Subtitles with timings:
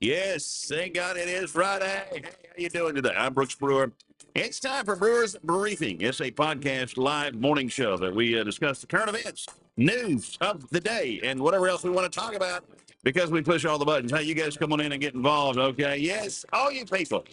[0.00, 2.02] Yes, thank God it is Friday.
[2.10, 3.12] Hey, how you doing today?
[3.14, 3.92] I'm Brooks Brewer.
[4.34, 6.00] It's time for Brewers Briefing.
[6.00, 9.44] It's a podcast live morning show that we uh, discuss the current events,
[9.76, 12.64] news of the day, and whatever else we want to talk about
[13.04, 14.10] because we push all the buttons.
[14.10, 15.98] Hey, you guys come on in and get involved, okay?
[15.98, 17.26] Yes, all you people,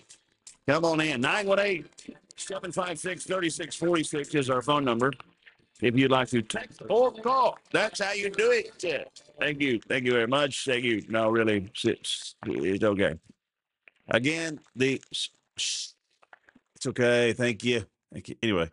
[0.67, 1.21] come on in.
[1.21, 1.85] 918
[2.35, 5.13] 756 3646 is our phone number.
[5.81, 9.11] If you'd like to text or call, that's how you do it.
[9.39, 9.79] Thank you.
[9.87, 10.65] Thank you very much.
[10.65, 11.03] Thank you.
[11.07, 13.15] No, really, it's, it's okay.
[14.09, 15.01] Again, the
[15.55, 15.93] it's
[16.87, 17.33] okay.
[17.33, 17.85] Thank you.
[18.11, 18.35] Thank you.
[18.41, 18.71] Anyway,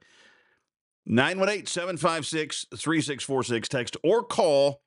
[1.06, 3.68] 918 756 3646.
[3.68, 4.80] Text or call.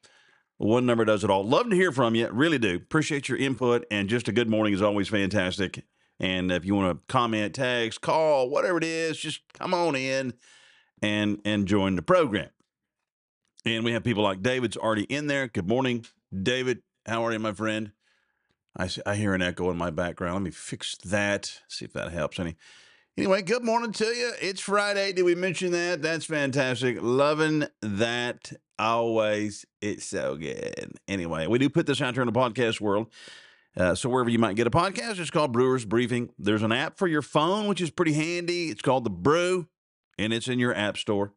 [0.57, 1.43] One number does it all.
[1.43, 2.29] Love to hear from you.
[2.31, 2.77] Really do.
[2.77, 3.85] Appreciate your input.
[3.91, 5.83] And just a good morning is always fantastic.
[6.19, 10.33] And if you want to comment, text, call, whatever it is, just come on in
[11.01, 12.49] and and join the program.
[13.65, 15.47] And we have people like David's already in there.
[15.47, 16.83] Good morning, David.
[17.05, 17.91] How are you, my friend?
[18.77, 20.35] I, I hear an echo in my background.
[20.35, 21.61] Let me fix that.
[21.67, 22.55] See if that helps any.
[23.17, 24.33] Anyway, good morning to you.
[24.39, 25.11] It's Friday.
[25.11, 26.03] Did we mention that?
[26.03, 26.97] That's fantastic.
[27.01, 29.65] Loving that always.
[29.81, 30.93] It's so good.
[31.07, 33.07] Anyway, we do put this out there in the podcast world.
[33.75, 36.29] Uh, so wherever you might get a podcast, it's called Brewers Briefing.
[36.37, 38.69] There's an app for your phone, which is pretty handy.
[38.69, 39.67] It's called the Brew,
[40.17, 41.33] and it's in your app store.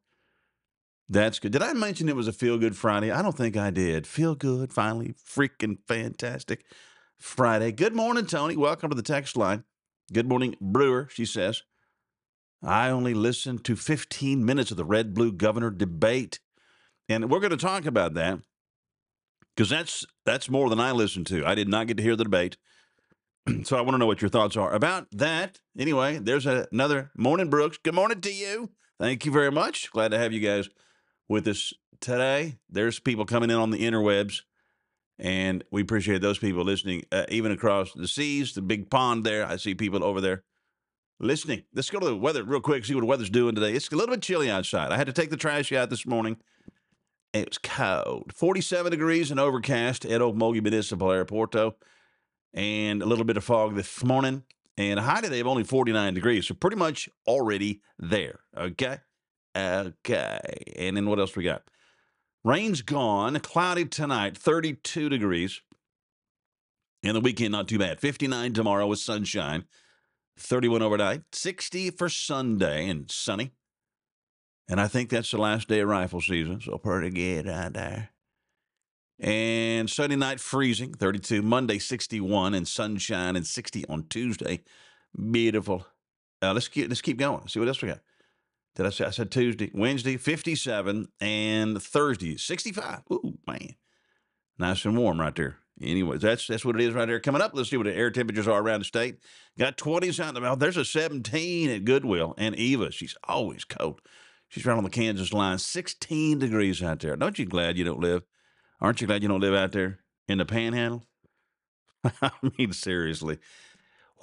[1.08, 1.52] That's good.
[1.52, 3.10] Did I mention it was a feel good Friday?
[3.10, 4.06] I don't think I did.
[4.06, 5.14] Feel good, finally.
[5.14, 6.64] Freaking fantastic
[7.18, 7.72] Friday.
[7.72, 8.56] Good morning, Tony.
[8.56, 9.64] Welcome to the text line.
[10.12, 11.62] Good morning, Brewer, she says.
[12.62, 16.40] I only listened to 15 minutes of the red blue governor debate.
[17.08, 18.40] And we're going to talk about that
[19.56, 21.44] because that's that's more than I listened to.
[21.44, 22.56] I did not get to hear the debate.
[23.64, 25.60] so I want to know what your thoughts are about that.
[25.78, 27.78] Anyway, there's another morning, Brooks.
[27.82, 28.70] Good morning to you.
[28.98, 29.90] Thank you very much.
[29.90, 30.68] Glad to have you guys
[31.28, 32.58] with us today.
[32.68, 34.42] There's people coming in on the interwebs,
[35.18, 39.46] and we appreciate those people listening, uh, even across the seas, the big pond there.
[39.46, 40.44] I see people over there
[41.18, 41.64] listening.
[41.74, 43.72] Let's go to the weather real quick, see what the weather's doing today.
[43.72, 44.92] It's a little bit chilly outside.
[44.92, 46.36] I had to take the trash out this morning.
[47.32, 48.32] It was cold.
[48.34, 51.76] 47 degrees and overcast at Okmulgee Municipal Airport, though,
[52.54, 54.44] and a little bit of fog this morning.
[54.76, 58.40] And a high today of only 49 degrees, so pretty much already there.
[58.56, 58.98] Okay.
[59.56, 60.40] Okay.
[60.76, 61.64] And then what else we got?
[62.44, 63.38] Rain's gone.
[63.40, 65.60] Cloudy tonight, 32 degrees.
[67.02, 68.00] And the weekend, not too bad.
[68.00, 69.64] 59 tomorrow with sunshine.
[70.38, 71.22] 31 overnight.
[71.32, 73.52] 60 for Sunday and sunny.
[74.68, 76.60] And I think that's the last day of rifle season.
[76.60, 78.10] So pretty good out there.
[79.20, 81.42] And Sunday night freezing, 32.
[81.42, 84.60] Monday, 61 and sunshine and 60 on Tuesday.
[85.30, 85.86] Beautiful.
[86.42, 87.46] Uh, let's keep let's keep going.
[87.46, 88.00] See what else we got.
[88.76, 93.00] Did I say I said Tuesday, Wednesday, 57, and Thursday, 65.
[93.12, 93.74] Ooh, man.
[94.58, 95.58] Nice and warm right there.
[95.82, 97.20] Anyways, that's that's what it is right there.
[97.20, 99.18] Coming up, let's see what the air temperatures are around the state.
[99.58, 102.34] Got 20s out the There's a 17 at Goodwell.
[102.38, 104.00] And Eva, she's always cold.
[104.48, 105.58] She's right on the Kansas line.
[105.58, 107.16] 16 degrees out there.
[107.16, 108.22] Don't you glad you don't live?
[108.80, 111.04] Aren't you glad you don't live out there in the panhandle?
[112.22, 113.38] I mean, seriously.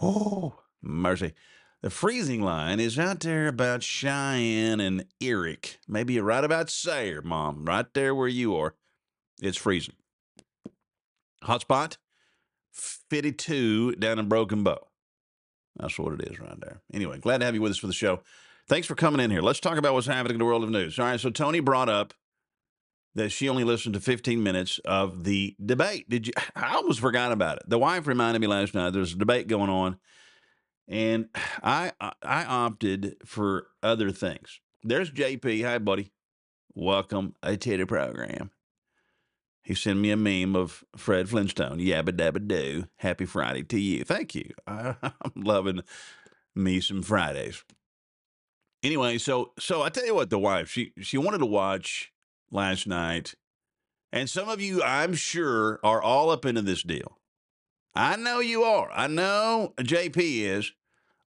[0.01, 1.33] Oh, mercy.
[1.81, 5.79] The freezing line is out there about Cheyenne and Erick.
[5.87, 7.65] Maybe you're right about Sayre, Mom.
[7.65, 8.73] Right there where you are.
[9.41, 9.93] It's freezing.
[11.43, 11.97] Hotspot,
[12.73, 14.87] 52 down in Broken Bow.
[15.75, 16.81] That's what it is right there.
[16.91, 18.21] Anyway, glad to have you with us for the show.
[18.67, 19.41] Thanks for coming in here.
[19.41, 20.97] Let's talk about what's happening in the world of news.
[20.97, 22.15] All right, so Tony brought up
[23.17, 26.07] that she only listened to 15 minutes of the debate.
[26.07, 26.33] Did you?
[26.55, 27.63] I almost forgot about it.
[27.67, 28.93] The wife reminded me last night.
[28.93, 29.97] There's a debate going on,
[30.87, 31.27] and
[31.63, 34.61] I I opted for other things.
[34.83, 35.65] There's JP.
[35.65, 36.13] Hi, buddy.
[36.73, 38.51] Welcome to the program.
[39.63, 41.79] He sent me a meme of Fred Flintstone.
[41.79, 42.85] Yabba dabba doo.
[42.97, 44.03] Happy Friday to you.
[44.05, 44.51] Thank you.
[44.65, 45.81] I, I'm loving
[46.55, 47.63] me some Fridays.
[48.83, 52.13] Anyway, so so I tell you what, the wife she she wanted to watch
[52.51, 53.35] last night,
[54.11, 57.19] and some of you I'm sure are all up into this deal.
[57.95, 58.89] I know you are.
[58.91, 60.71] I know JP is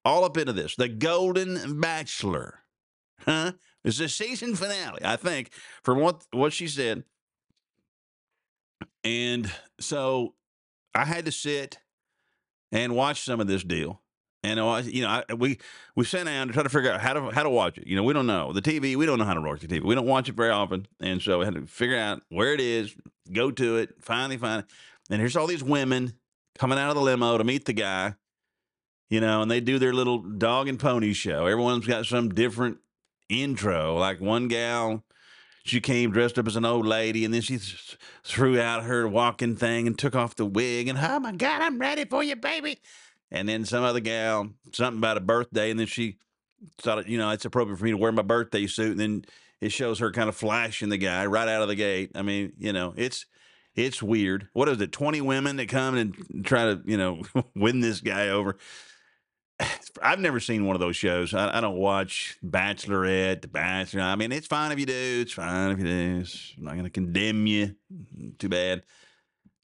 [0.06, 0.76] all up into this.
[0.76, 2.60] The Golden Bachelor,
[3.26, 3.54] huh?
[3.84, 5.52] It's the season finale, I think,
[5.84, 7.04] from what what she said.
[9.04, 10.36] And so
[10.94, 11.80] I had to sit
[12.72, 14.02] and watch some of this deal.
[14.44, 15.60] And uh, I, you know, I, we
[15.96, 17.88] we sat down to try to figure out how to how to watch it.
[17.88, 18.96] You know, we don't know the TV.
[18.96, 19.84] We don't know how to watch the TV.
[19.84, 22.62] We don't watch it very often, and so we had to figure out where it
[22.62, 22.96] is,
[23.34, 24.72] go to it, finally find it.
[25.10, 26.14] And here's all these women
[26.58, 28.16] coming out of the limo to meet the guy.
[29.10, 31.48] You know, and they do their little dog and pony show.
[31.48, 32.78] Everyone's got some different
[33.28, 33.98] intro.
[33.98, 35.04] Like one gal,
[35.64, 39.08] she came dressed up as an old lady, and then she th- threw out her
[39.08, 42.36] walking thing and took off the wig, and oh my God, I'm ready for you,
[42.36, 42.80] baby.
[43.32, 46.18] And then some other gal, something about a birthday, and then she
[46.80, 49.26] thought, you know, it's appropriate for me to wear my birthday suit, and then
[49.62, 52.12] it shows her kind of flashing the guy right out of the gate.
[52.16, 53.26] I mean, you know, it's
[53.76, 54.48] it's weird.
[54.54, 54.92] What is it?
[54.92, 57.22] Twenty women that come and try to, you know,
[57.56, 58.58] win this guy over.
[60.02, 61.34] I've never seen one of those shows.
[61.34, 64.02] I, I, don't watch Bachelorette, The Bachelor.
[64.02, 65.20] I mean, it's fine if you do.
[65.22, 66.20] It's fine if you do.
[66.22, 67.76] It's, I'm not going to condemn you.
[67.94, 68.84] Mm-hmm, too bad.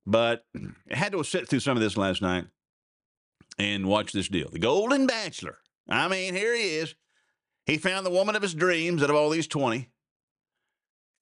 [0.05, 0.45] But
[0.91, 2.45] I had to sit through some of this last night
[3.57, 4.49] and watch this deal.
[4.51, 5.57] The Golden Bachelor.
[5.89, 6.95] I mean, here he is.
[7.65, 9.89] He found the woman of his dreams out of all these 20.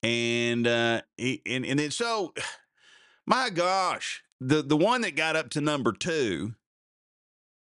[0.03, 2.35] And uh he and, and then so
[3.27, 6.55] my gosh, the the one that got up to number two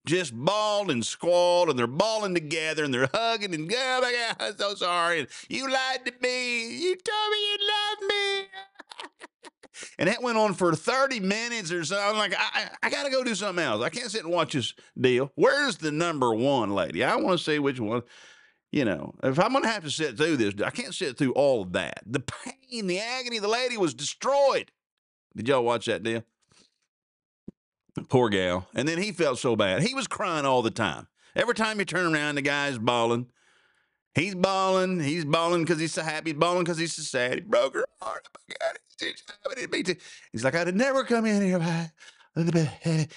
[0.07, 4.37] just bawled and squalled, and they're bawling together, and they're hugging, and oh my God,
[4.41, 5.21] I'm so sorry.
[5.21, 6.79] And you lied to me.
[6.79, 8.47] You told me you loved me.
[9.99, 11.99] and that went on for 30 minutes or so.
[11.99, 13.83] I'm like, I, I, I got to go do something else.
[13.83, 15.33] I can't sit and watch this deal.
[15.35, 17.05] Where's the number one lady?
[17.05, 18.03] I want to see which one.
[18.71, 21.33] You know, if I'm going to have to sit through this, I can't sit through
[21.33, 22.03] all of that.
[22.05, 24.71] The pain, the agony, the lady was destroyed.
[25.35, 26.23] Did y'all watch that deal?
[28.09, 28.69] Poor gal.
[28.75, 29.83] And then he felt so bad.
[29.83, 31.07] He was crying all the time.
[31.35, 33.27] Every time you turn around, the guy's bawling.
[34.15, 35.01] He's bawling.
[35.01, 36.31] He's bawling because he's so happy.
[36.31, 37.35] He's bawling because he's so sad.
[37.35, 38.27] He broke her heart.
[38.27, 38.79] Oh my God.
[40.33, 41.89] He's like, I'd never come in here.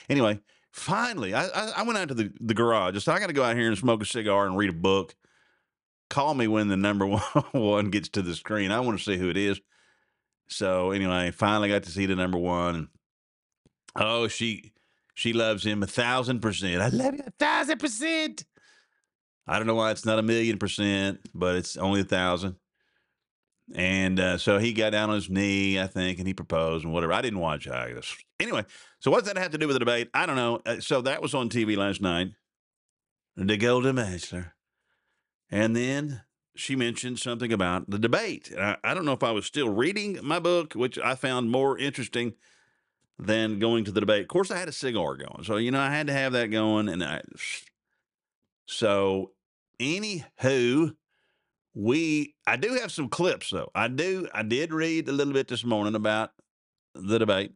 [0.10, 0.40] Anyway,
[0.72, 2.96] finally, I, I, I went out to the, the garage.
[2.96, 4.74] I said, I got to go out here and smoke a cigar and read a
[4.74, 5.16] book.
[6.10, 7.08] Call me when the number
[7.52, 8.72] one gets to the screen.
[8.72, 9.60] I want to see who it is.
[10.50, 12.90] So anyway, finally got to see the number one.
[13.96, 14.74] Oh, she
[15.14, 16.82] she loves him a thousand percent.
[16.82, 18.44] I love you a thousand percent.
[19.52, 22.56] I don't know why it's not a million percent, but it's only a thousand.
[23.76, 26.94] And uh, so he got down on his knee, I think, and he proposed and
[26.94, 27.12] whatever.
[27.12, 28.16] I didn't watch this.
[28.40, 28.64] Anyway,
[29.00, 30.10] so what does that have to do with the debate?
[30.14, 30.62] I don't know.
[30.66, 32.30] Uh, so that was on TV last night,
[33.36, 34.54] the Golden Bachelor.
[35.50, 36.22] And then
[36.56, 38.54] she mentioned something about the debate.
[38.58, 41.78] I, I don't know if I was still reading my book, which I found more
[41.78, 42.36] interesting
[43.20, 44.22] than going to the debate.
[44.22, 46.52] Of course, I had a cigar going, so you know I had to have that
[46.52, 46.88] going.
[46.88, 47.22] And I,
[48.66, 49.32] so,
[49.82, 50.96] anywho,
[51.74, 53.70] we I do have some clips though.
[53.74, 56.32] I do I did read a little bit this morning about
[56.94, 57.54] the debate,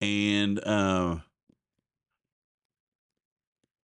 [0.00, 1.16] and uh,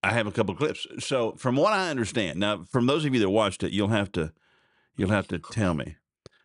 [0.02, 0.88] I have a couple clips.
[1.00, 4.12] So, from what I understand, now from those of you that watched it, you'll have
[4.14, 4.31] to
[4.96, 5.98] you'll have to tell me.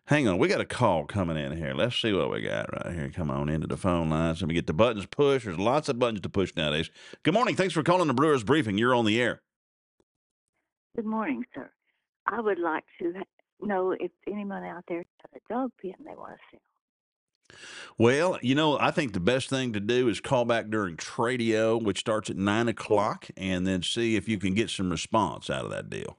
[0.05, 1.75] Hang on, we got a call coming in here.
[1.75, 3.11] Let's see what we got right here.
[3.13, 4.41] Come on into the phone lines.
[4.41, 5.45] Let me get the buttons pushed.
[5.45, 6.89] There's lots of buttons to push nowadays.
[7.21, 7.55] Good morning.
[7.55, 8.79] Thanks for calling the Brewers Briefing.
[8.79, 9.43] You're on the air.
[10.99, 11.69] Good morning, sir.
[12.27, 13.13] I would like to
[13.61, 16.57] know if anyone out there has a dog pen they want to
[17.49, 17.57] sell.
[17.97, 21.81] Well, you know, I think the best thing to do is call back during Tradio,
[21.81, 25.63] which starts at nine o'clock, and then see if you can get some response out
[25.63, 26.17] of that deal.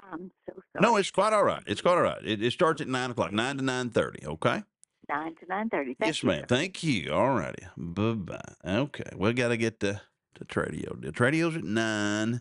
[0.00, 0.82] I'm so sorry.
[0.82, 1.62] No, it's quite all right.
[1.68, 2.26] It's quite all right.
[2.26, 4.26] It, it starts at nine o'clock, nine to nine thirty.
[4.26, 4.64] Okay.
[5.08, 5.96] Nine to nine thirty.
[6.00, 6.40] Yes, you, ma'am.
[6.40, 6.46] sir.
[6.46, 7.12] Thank you.
[7.12, 7.62] All righty.
[7.76, 8.40] Bye bye.
[8.66, 10.00] Okay, we got to get to
[10.34, 11.00] to Tradio.
[11.00, 12.40] The Tradio's at nine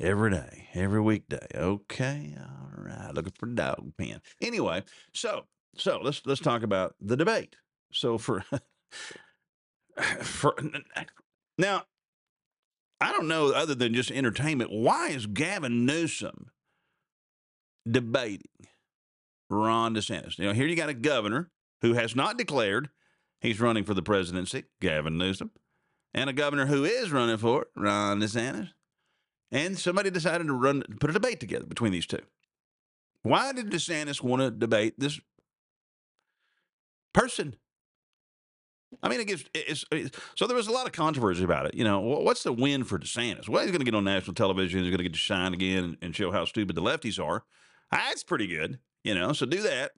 [0.00, 1.46] every day, every weekday.
[1.54, 2.34] Okay.
[2.38, 3.14] All right.
[3.14, 4.20] Looking for dog pen.
[4.40, 4.82] Anyway,
[5.12, 5.44] so
[5.76, 7.56] so let's let's talk about the debate.
[7.92, 8.44] So for
[10.22, 10.56] for
[11.58, 11.84] now,
[13.00, 14.72] I don't know other than just entertainment.
[14.72, 16.50] Why is Gavin Newsom
[17.88, 18.66] debating
[19.48, 20.38] Ron DeSantis?
[20.38, 21.50] You know, here you got a governor
[21.82, 22.90] who has not declared
[23.40, 25.50] he's running for the presidency, Gavin Newsom,
[26.12, 28.70] and a governor who is running for it, Ron DeSantis.
[29.52, 32.20] And somebody decided to run put a debate together between these two.
[33.22, 35.20] Why did DeSantis want to debate this
[37.12, 37.56] person?
[39.02, 41.74] I mean, it gives it's, it's, so there was a lot of controversy about it.
[41.74, 43.48] You know, what's the win for DeSantis?
[43.48, 44.80] Well, he's going to get on national television.
[44.80, 47.44] He's going to get to shine again and, show how stupid the lefties are.
[47.90, 49.32] That's pretty good, you know.
[49.32, 49.92] So do that.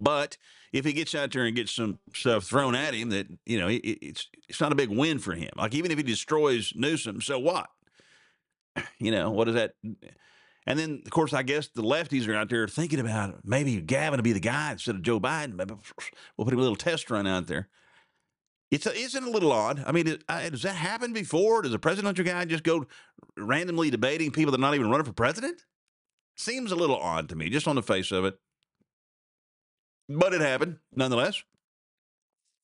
[0.00, 0.36] But
[0.72, 3.68] if he gets out there and gets some stuff thrown at him, that you know,
[3.68, 5.50] it, it's it's not a big win for him.
[5.56, 7.68] Like even if he destroys Newsom, so what?
[8.98, 9.74] You know, what is that?
[10.66, 14.18] And then, of course, I guess the lefties are out there thinking about maybe Gavin
[14.18, 15.54] to be the guy instead of Joe Biden.
[15.54, 15.74] Maybe
[16.36, 17.68] we'll put a little test run out there.
[18.70, 19.82] It's a, isn't a little odd?
[19.86, 21.62] I mean, it, I, does that happen before?
[21.62, 22.86] Does a presidential guy just go
[23.36, 25.62] randomly debating people that are not even running for president?
[26.36, 28.38] Seems a little odd to me, just on the face of it.
[30.08, 31.42] But it happened nonetheless.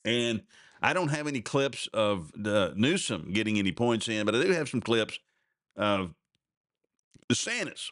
[0.04, 0.42] And
[0.83, 4.50] I don't have any clips of the Newsom getting any points in, but I do
[4.50, 5.18] have some clips
[5.76, 6.14] of
[7.31, 7.90] DeSantis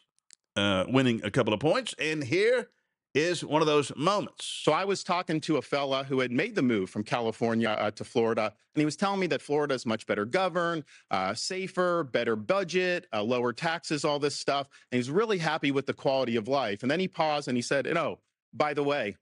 [0.55, 1.93] uh, winning a couple of points.
[1.99, 2.69] And here
[3.13, 4.45] is one of those moments.
[4.45, 7.91] So I was talking to a fella who had made the move from California uh,
[7.91, 12.03] to Florida, and he was telling me that Florida is much better governed, uh, safer,
[12.03, 14.67] better budget, uh, lower taxes, all this stuff.
[14.91, 16.81] And he's really happy with the quality of life.
[16.81, 18.19] And then he paused and he said, "And oh,
[18.51, 19.15] by the way,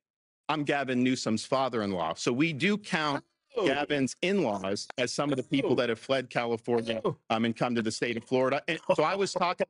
[0.48, 3.26] I'm Gavin Newsom's father-in-law, so we do count."
[3.58, 3.66] Oh.
[3.66, 7.82] Gavin's in-laws as some of the people that have fled California um, and come to
[7.82, 8.62] the state of Florida.
[8.68, 9.68] And so I was talking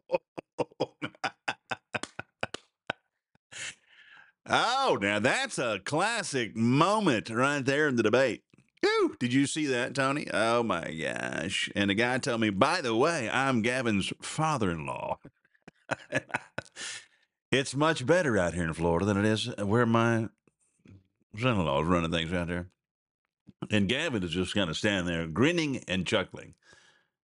[4.54, 8.44] Oh, now that's a classic moment right there in the debate.
[8.82, 10.28] Whew, did you see that, Tony?
[10.34, 11.70] Oh my gosh.
[11.76, 15.20] And the guy told me, by the way, I'm Gavin's father in law.
[17.52, 20.28] it's much better out here in Florida than it is where my
[21.40, 22.68] son in law is running things out there.
[23.70, 26.56] And Gavin is just kind of standing there grinning and chuckling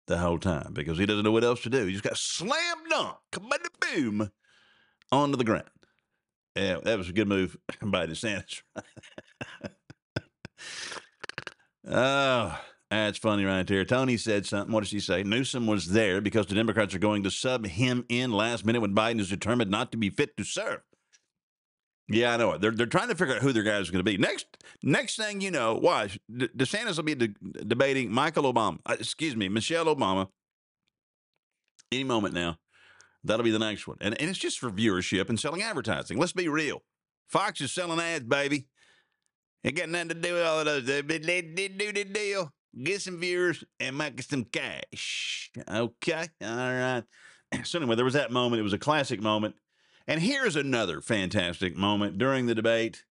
[0.06, 1.86] the whole time because he doesn't know what else to do.
[1.86, 3.16] He just got slam dunk,
[3.80, 4.30] boom,
[5.10, 5.70] onto the ground.
[6.54, 8.62] Yeah, that was a good move by DeSantis.
[11.86, 13.84] oh, ah, that's funny right there.
[13.84, 14.72] Tony said something.
[14.72, 15.22] What did she say?
[15.22, 18.94] Newsom was there because the Democrats are going to sub him in last minute when
[18.94, 20.80] Biden is determined not to be fit to serve.
[22.08, 22.60] Yeah, I know it.
[22.60, 24.46] They're they're trying to figure out who their guy is going to be next.
[24.82, 27.34] Next thing you know, watch De- DeSantis will be de-
[27.66, 28.78] debating Michael Obama.
[28.86, 30.28] Uh, excuse me, Michelle Obama.
[31.90, 32.58] Any moment now.
[33.24, 33.96] That'll be the next one.
[34.00, 36.18] And, and it's just for viewership and selling advertising.
[36.18, 36.82] Let's be real.
[37.28, 38.68] Fox is selling ads, baby.
[39.64, 40.84] It got nothing to do with all of those.
[40.84, 42.52] They, they do the deal,
[42.84, 45.50] get some viewers, and make some cash.
[45.68, 46.28] Okay.
[46.42, 47.02] All right.
[47.64, 48.60] So, anyway, there was that moment.
[48.60, 49.54] It was a classic moment.
[50.08, 53.04] And here's another fantastic moment during the debate.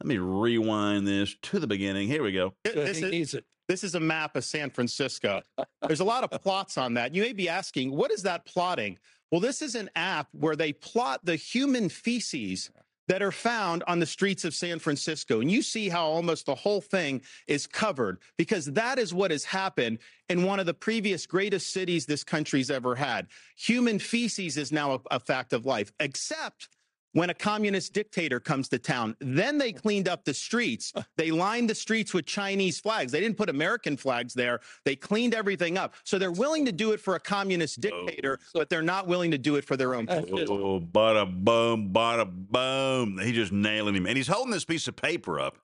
[0.00, 2.08] Let me rewind this to the beginning.
[2.08, 2.54] Here we go.
[2.64, 3.36] this is.
[3.66, 5.40] This is a map of San Francisco.
[5.86, 7.14] There's a lot of plots on that.
[7.14, 8.98] You may be asking, what is that plotting?
[9.30, 12.70] Well, this is an app where they plot the human feces
[13.08, 15.40] that are found on the streets of San Francisco.
[15.40, 19.44] And you see how almost the whole thing is covered because that is what has
[19.44, 23.26] happened in one of the previous greatest cities this country's ever had.
[23.56, 26.68] Human feces is now a, a fact of life, except
[27.14, 29.16] when a communist dictator comes to town.
[29.20, 30.92] Then they cleaned up the streets.
[31.16, 33.10] They lined the streets with Chinese flags.
[33.10, 34.60] They didn't put American flags there.
[34.84, 35.94] They cleaned everything up.
[36.04, 39.38] So they're willing to do it for a communist dictator, but they're not willing to
[39.38, 40.06] do it for their own.
[40.10, 40.38] Oh, people.
[40.38, 43.18] just- Oh, bada boom, bada boom.
[43.18, 44.06] He's just nailing him.
[44.06, 45.58] And he's holding this piece of paper up,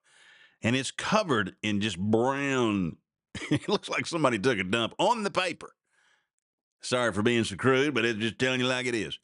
[0.62, 2.96] and it's covered in just brown.
[3.50, 5.74] it looks like somebody took a dump on the paper.
[6.80, 9.18] Sorry for being so crude, but it's just telling you like it is.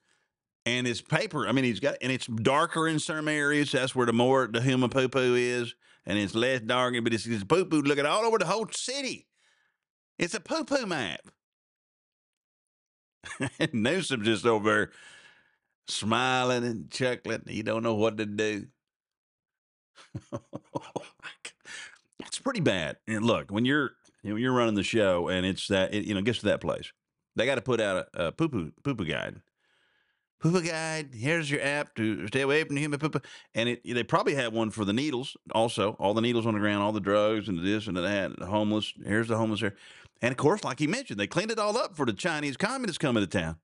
[0.66, 1.48] And it's paper.
[1.48, 3.72] I mean, he's got, and it's darker in some areas.
[3.72, 6.94] That's where the more the human poo poo is, and it's less dark.
[7.02, 9.28] But it's, it's poo poo looking all over the whole city.
[10.18, 11.20] It's a poo poo map.
[13.58, 14.90] and Newsom's just over there
[15.88, 17.42] smiling and chuckling.
[17.46, 18.66] He don't know what to do.
[22.20, 22.96] it's pretty bad.
[23.06, 23.92] And look, when you're
[24.22, 26.60] you know, you're running the show and it's that it, you know gets to that
[26.60, 26.92] place,
[27.36, 29.40] they got to put out a, a poo poo poo poo guide.
[30.40, 31.10] Poo guide.
[31.14, 33.20] Here's your app to stay away from the human poo.
[33.54, 35.96] And it, they probably have one for the needles also.
[35.98, 38.38] All the needles on the ground, all the drugs and this and that.
[38.38, 38.92] The homeless.
[39.04, 39.74] Here's the homeless here.
[40.20, 42.98] And of course, like he mentioned, they cleaned it all up for the Chinese communists
[42.98, 43.56] coming to town.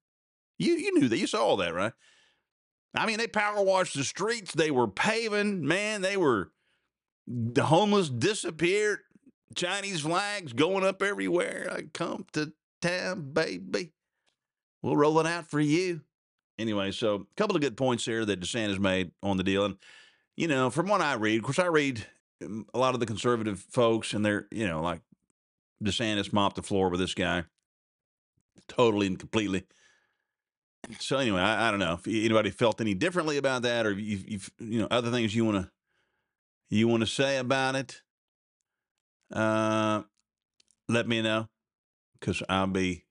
[0.59, 1.19] You you knew that.
[1.19, 1.93] You saw all that, right?
[2.95, 4.55] I mean, they power washed the streets.
[4.55, 5.67] They were paving.
[5.67, 6.53] Man, they were
[7.27, 9.01] the homeless disappeared.
[9.55, 11.69] Chinese flags going up everywhere.
[11.71, 13.93] I come to town, baby.
[14.83, 16.03] We'll roll it out for you.
[16.59, 19.65] Anyway, so a couple of good points here that DeSantis made on the deal.
[19.65, 19.77] And,
[20.37, 22.07] you know, from what I read, of course, I read
[22.45, 25.01] um, a lot of the conservative folks, and they're, you know, like
[25.83, 27.45] DeSantis mopped the floor with this guy
[28.69, 29.65] totally and completely.
[30.99, 34.19] So anyway, I, I don't know if anybody felt any differently about that, or you,
[34.27, 35.71] you've you know other things you want to
[36.71, 38.03] you want to say about it.
[39.33, 40.03] Uh,
[40.89, 41.49] let me know
[42.19, 43.05] because I'll be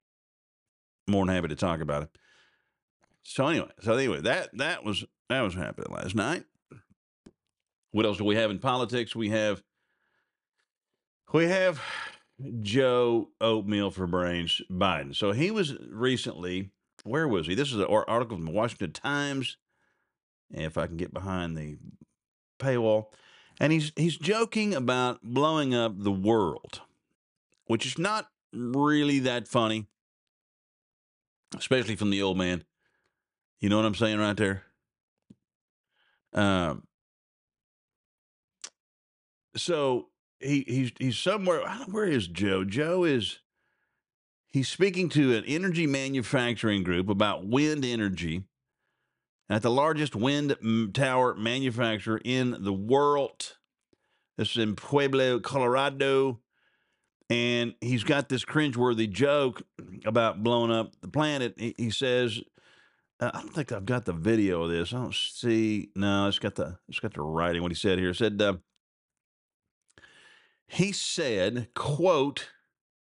[1.07, 2.17] more than happy to talk about it.
[3.23, 6.45] So anyway, so anyway, that that was that was happening last night.
[7.91, 9.15] What else do we have in politics?
[9.15, 9.61] We have
[11.33, 11.81] we have
[12.61, 15.15] Joe Oatmeal for Brains Biden.
[15.15, 16.71] So he was recently
[17.03, 17.55] where was he?
[17.55, 19.57] This is an article from the Washington Times.
[20.51, 21.77] If I can get behind the
[22.59, 23.05] paywall,
[23.59, 26.81] and he's he's joking about blowing up the world,
[27.65, 29.87] which is not really that funny,
[31.57, 32.63] especially from the old man.
[33.61, 34.63] You know what I'm saying right there.
[36.33, 36.83] Um.
[39.55, 40.07] So
[40.39, 41.61] he he's he's somewhere.
[41.89, 42.63] Where is Joe?
[42.63, 43.39] Joe is
[44.47, 48.43] he's speaking to an energy manufacturing group about wind energy
[49.49, 50.55] at the largest wind
[50.93, 53.57] tower manufacturer in the world.
[54.37, 56.39] This is in Pueblo, Colorado.
[57.29, 59.61] And he's got this cringeworthy joke
[60.05, 61.53] about blowing up the planet.
[61.57, 62.41] He, he says,
[63.21, 64.93] I don't think I've got the video of this.
[64.93, 65.91] I don't see.
[65.95, 67.61] No, it's got the it's got the writing.
[67.61, 68.55] What he said here It said uh,
[70.67, 72.49] he said, "quote."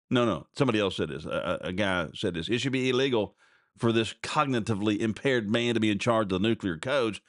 [0.10, 1.26] No, no, somebody else said this.
[1.26, 2.48] A, a a guy said this.
[2.48, 3.36] It should be illegal
[3.78, 7.20] for this cognitively impaired man to be in charge of the nuclear codes,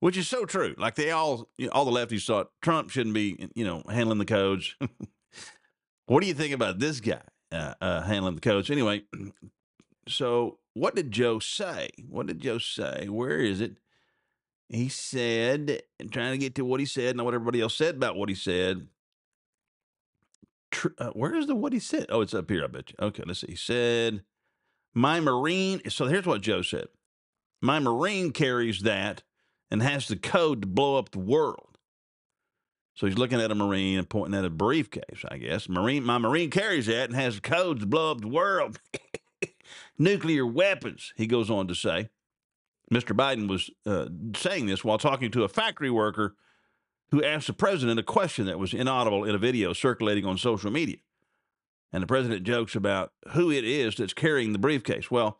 [0.00, 0.74] which is so true.
[0.76, 4.18] Like they all, you know, all the lefties thought Trump shouldn't be, you know, handling
[4.18, 4.74] the codes.
[6.06, 8.68] what do you think about this guy uh, uh, handling the codes?
[8.68, 9.04] Anyway,
[10.08, 11.88] so what did Joe say?
[12.06, 13.06] What did Joe say?
[13.08, 13.78] Where is it?
[14.68, 17.94] He said, and trying to get to what he said, not what everybody else said
[17.94, 18.88] about what he said.
[20.70, 22.06] Tr- uh, where is the what he said?
[22.10, 23.06] Oh, it's up here, I bet you.
[23.06, 23.46] Okay, let's see.
[23.50, 24.22] He said,
[24.92, 25.80] My Marine.
[25.88, 26.88] So here's what Joe said
[27.62, 29.22] My Marine carries that
[29.70, 31.78] and has the code to blow up the world.
[32.94, 35.70] So he's looking at a Marine and pointing at a briefcase, I guess.
[35.70, 38.78] Marine, my Marine carries that and has the codes to blow up the world.
[39.98, 42.10] Nuclear weapons, he goes on to say.
[42.92, 43.16] Mr.
[43.16, 44.06] Biden was uh,
[44.36, 46.36] saying this while talking to a factory worker
[47.10, 50.70] who asked the president a question that was inaudible in a video circulating on social
[50.70, 50.96] media.
[51.92, 55.10] And the president jokes about who it is that's carrying the briefcase.
[55.10, 55.38] Well,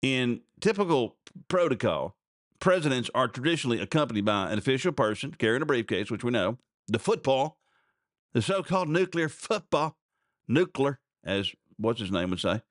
[0.00, 1.16] in typical
[1.48, 2.16] protocol,
[2.60, 6.98] presidents are traditionally accompanied by an official person carrying a briefcase, which we know, the
[6.98, 7.58] football,
[8.32, 9.96] the so called nuclear football,
[10.48, 12.62] nuclear, as what's his name would say.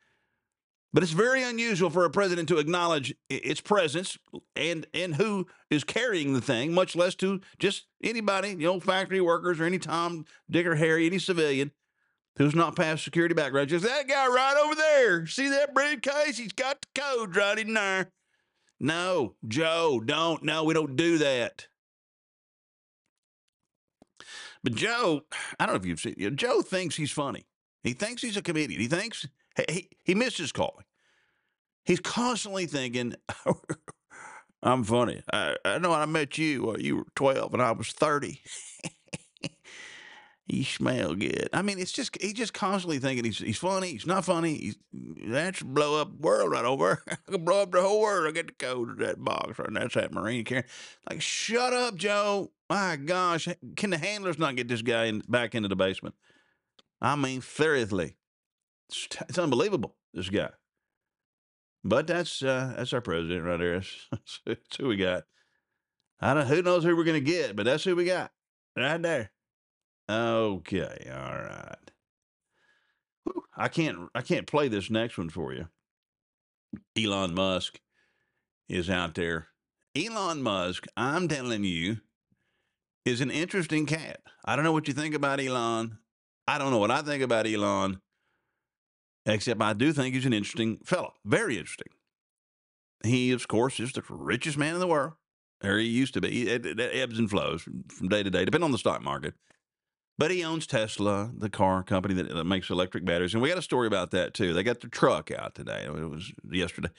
[0.93, 4.17] But it's very unusual for a president to acknowledge its presence
[4.55, 9.21] and and who is carrying the thing, much less to just anybody, you know, factory
[9.21, 11.71] workers or any Tom, Dick, or Harry, any civilian
[12.37, 13.69] who's not passed security background.
[13.69, 15.27] Just that guy right over there.
[15.27, 16.37] See that briefcase?
[16.37, 18.11] He's got the code right in there.
[18.79, 20.43] No, Joe, don't.
[20.43, 21.67] No, we don't do that.
[24.63, 25.21] But Joe,
[25.59, 26.35] I don't know if you've seen.
[26.35, 27.45] Joe thinks he's funny.
[27.83, 28.79] He thinks he's a comedian.
[28.79, 29.27] He thinks
[29.69, 30.85] he he, his calling.
[31.83, 33.15] He's constantly thinking,
[34.63, 36.63] "I'm funny." I, I know when I met you.
[36.63, 38.41] Well, you were 12 and I was 30.
[40.47, 41.49] you smell good.
[41.53, 43.91] I mean, it's just he's just constantly thinking he's he's funny.
[43.91, 44.55] He's not funny.
[44.57, 44.77] He's
[45.27, 47.01] that should blow up the world right over.
[47.09, 48.27] I could blow up the whole world.
[48.27, 49.71] I get the code of that box right.
[49.71, 49.81] now.
[49.81, 50.65] That's that Marine carry.
[51.09, 52.51] Like, shut up, Joe.
[52.69, 56.15] My gosh, can the handlers not get this guy in, back into the basement?
[57.01, 58.15] I mean, seriously,
[58.91, 59.95] it's, it's unbelievable.
[60.13, 60.49] This guy.
[61.83, 63.81] But that's uh, that's our president right there.
[64.11, 65.23] That's, that's who we got.
[66.19, 66.45] I don't.
[66.45, 67.55] Who knows who we're gonna get?
[67.55, 68.31] But that's who we got
[68.77, 69.31] right there.
[70.07, 71.91] Okay, all right.
[73.23, 74.09] Whew, I can't.
[74.13, 75.69] I can't play this next one for you.
[76.95, 77.79] Elon Musk
[78.69, 79.47] is out there.
[79.95, 81.97] Elon Musk, I'm telling you,
[83.05, 84.21] is an interesting cat.
[84.45, 85.97] I don't know what you think about Elon.
[86.47, 88.01] I don't know what I think about Elon,
[89.25, 91.13] except I do think he's an interesting fellow.
[91.25, 91.93] Very interesting.
[93.03, 95.13] He, of course, is the richest man in the world.
[95.63, 96.49] Or he used to be.
[96.49, 99.35] It, ebbs and flows from, day to day, depending on the stock market.
[100.17, 103.33] But he owns Tesla, the car company that, that makes electric batteries.
[103.33, 104.53] And we got a story about that too.
[104.53, 105.85] They got their truck out today.
[105.85, 106.89] It was yesterday.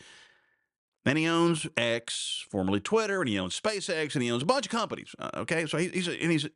[1.04, 4.66] And he owns X, formerly Twitter, and he owns SpaceX, and he owns a bunch
[4.66, 5.14] of companies.
[5.18, 6.50] Uh, okay, so he, he's a, and he's a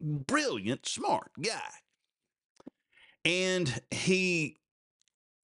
[0.00, 1.70] brilliant, smart guy.
[3.24, 4.56] And he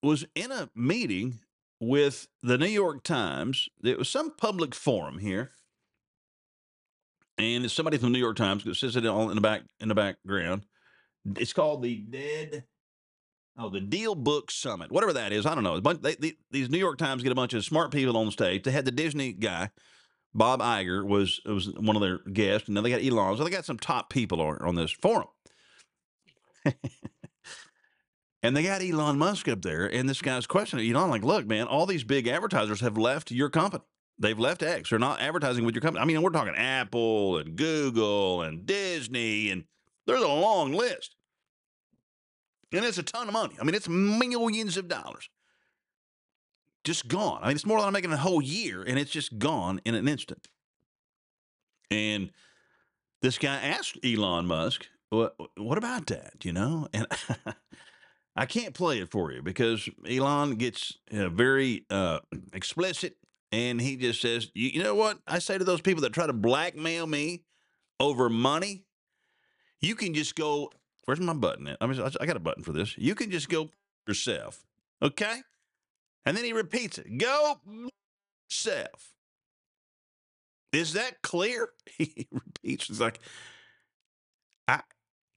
[0.04, 1.40] was in a meeting
[1.80, 3.68] with the New York Times.
[3.82, 5.50] It was some public forum here,
[7.38, 9.62] and it's somebody from the New York Times that says it all in the back
[9.80, 10.66] in the background.
[11.36, 12.64] It's called the Dead.
[13.56, 15.46] Oh, the DealBook Summit, whatever that is.
[15.46, 15.78] I don't know.
[15.78, 18.64] They, they, these New York Times get a bunch of smart people on stage.
[18.64, 19.70] They had the Disney guy,
[20.34, 23.36] Bob Iger, was was one of their guests, and then they got Elon.
[23.36, 25.28] So they got some top people on, on this forum.
[28.44, 31.66] And they got Elon Musk up there, and this guy's questioning Elon, like, look, man,
[31.66, 33.82] all these big advertisers have left your company.
[34.18, 34.90] They've left X.
[34.90, 36.02] They're not advertising with your company.
[36.02, 39.64] I mean, we're talking Apple and Google and Disney, and
[40.06, 41.16] there's a long list.
[42.70, 43.54] And it's a ton of money.
[43.58, 45.30] I mean, it's millions of dollars.
[46.84, 47.40] Just gone.
[47.42, 49.94] I mean, it's more than I'm making a whole year, and it's just gone in
[49.94, 50.48] an instant.
[51.90, 52.30] And
[53.22, 56.44] this guy asked Elon Musk, what, what about that?
[56.44, 56.88] You know?
[56.92, 57.06] And
[58.36, 62.18] I can't play it for you because Elon gets very uh,
[62.52, 63.16] explicit
[63.52, 65.18] and he just says, you, you know what?
[65.26, 67.44] I say to those people that try to blackmail me
[68.00, 68.82] over money,
[69.80, 70.72] you can just go,
[71.04, 71.76] where's my button at?
[71.80, 72.98] I mean, I got a button for this.
[72.98, 73.70] You can just go
[74.08, 74.64] yourself.
[75.00, 75.42] Okay.
[76.26, 77.60] And then he repeats it go
[78.50, 79.14] yourself.
[80.72, 81.68] Is that clear?
[81.96, 83.20] He repeats, it's like,
[84.66, 84.80] I,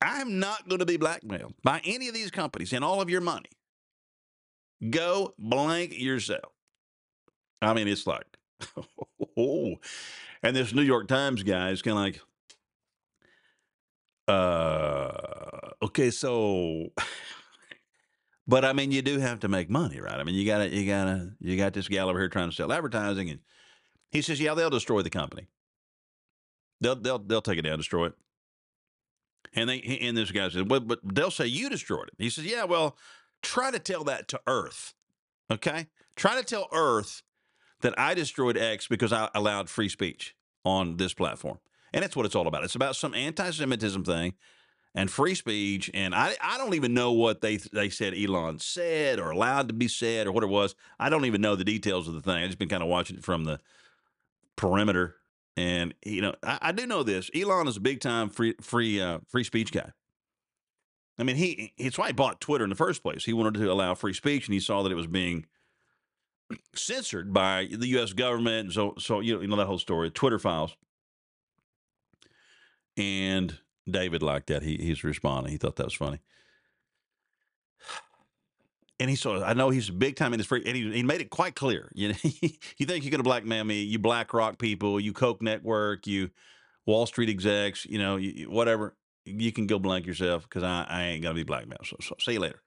[0.01, 3.21] I'm not going to be blackmailed by any of these companies and all of your
[3.21, 3.49] money.
[4.89, 6.53] Go blank yourself.
[7.61, 8.25] I mean, it's like,
[9.37, 9.75] oh,
[10.43, 12.21] and this New York Times guy is kind of like,
[14.27, 16.89] uh, okay, so,
[18.47, 20.19] but I mean, you do have to make money, right?
[20.19, 22.71] I mean, you gotta, you gotta, you got this gal over here trying to sell
[22.71, 23.39] advertising, and
[24.11, 25.47] he says, yeah, they'll destroy the company.
[26.81, 28.13] They'll, they'll, they'll take it down, destroy it.
[29.53, 32.15] And they, and this guy said, well, but they'll say you destroyed it.
[32.17, 32.97] He says, yeah, well,
[33.41, 34.93] try to tell that to Earth,
[35.51, 35.87] okay?
[36.15, 37.23] Try to tell Earth
[37.81, 41.59] that I destroyed X because I allowed free speech on this platform.
[41.93, 42.63] And that's what it's all about.
[42.63, 44.33] It's about some anti Semitism thing
[44.93, 45.89] and free speech.
[45.93, 49.73] And I, I don't even know what they, they said Elon said or allowed to
[49.73, 50.75] be said or what it was.
[50.99, 52.43] I don't even know the details of the thing.
[52.43, 53.59] I've just been kind of watching it from the
[54.55, 55.15] perimeter.
[55.57, 59.01] And, you know, I, I do know this Elon is a big time free, free,
[59.01, 59.91] uh, free speech guy.
[61.19, 63.25] I mean, he it's why he bought Twitter in the first place.
[63.25, 65.47] He wanted to allow free speech, and he saw that it was being
[66.75, 68.13] censored by the U.S.
[68.13, 68.73] government.
[68.73, 70.77] So, so you know, you know that whole story, Twitter files.
[72.95, 73.57] And
[73.89, 74.61] David liked that.
[74.61, 75.51] He he's responding.
[75.51, 76.19] He thought that was funny.
[78.99, 79.43] And he saw.
[79.43, 81.91] I know he's big time in this free, and he, he made it quite clear.
[81.95, 83.83] You know, you think you're going to blackmail me?
[83.83, 86.31] You BlackRock people, you Koch network, you
[86.85, 88.95] Wall Street execs, you know, you, whatever.
[89.25, 91.85] You can go blank yourself because I, I ain't going to be blackmailed.
[91.85, 92.61] So, so see you later.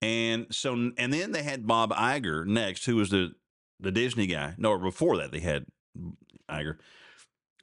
[0.00, 3.32] And so, and then they had Bob Iger next, who was the
[3.80, 4.54] the Disney guy.
[4.58, 5.66] No, before that they had
[6.48, 6.76] Iger,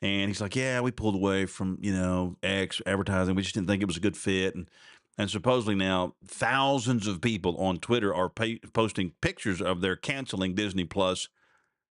[0.02, 3.36] and he's like, "Yeah, we pulled away from you know X advertising.
[3.36, 4.70] We just didn't think it was a good fit." And
[5.18, 10.56] and supposedly now thousands of people on Twitter are pay, posting pictures of their canceling
[10.56, 11.30] Disney Plus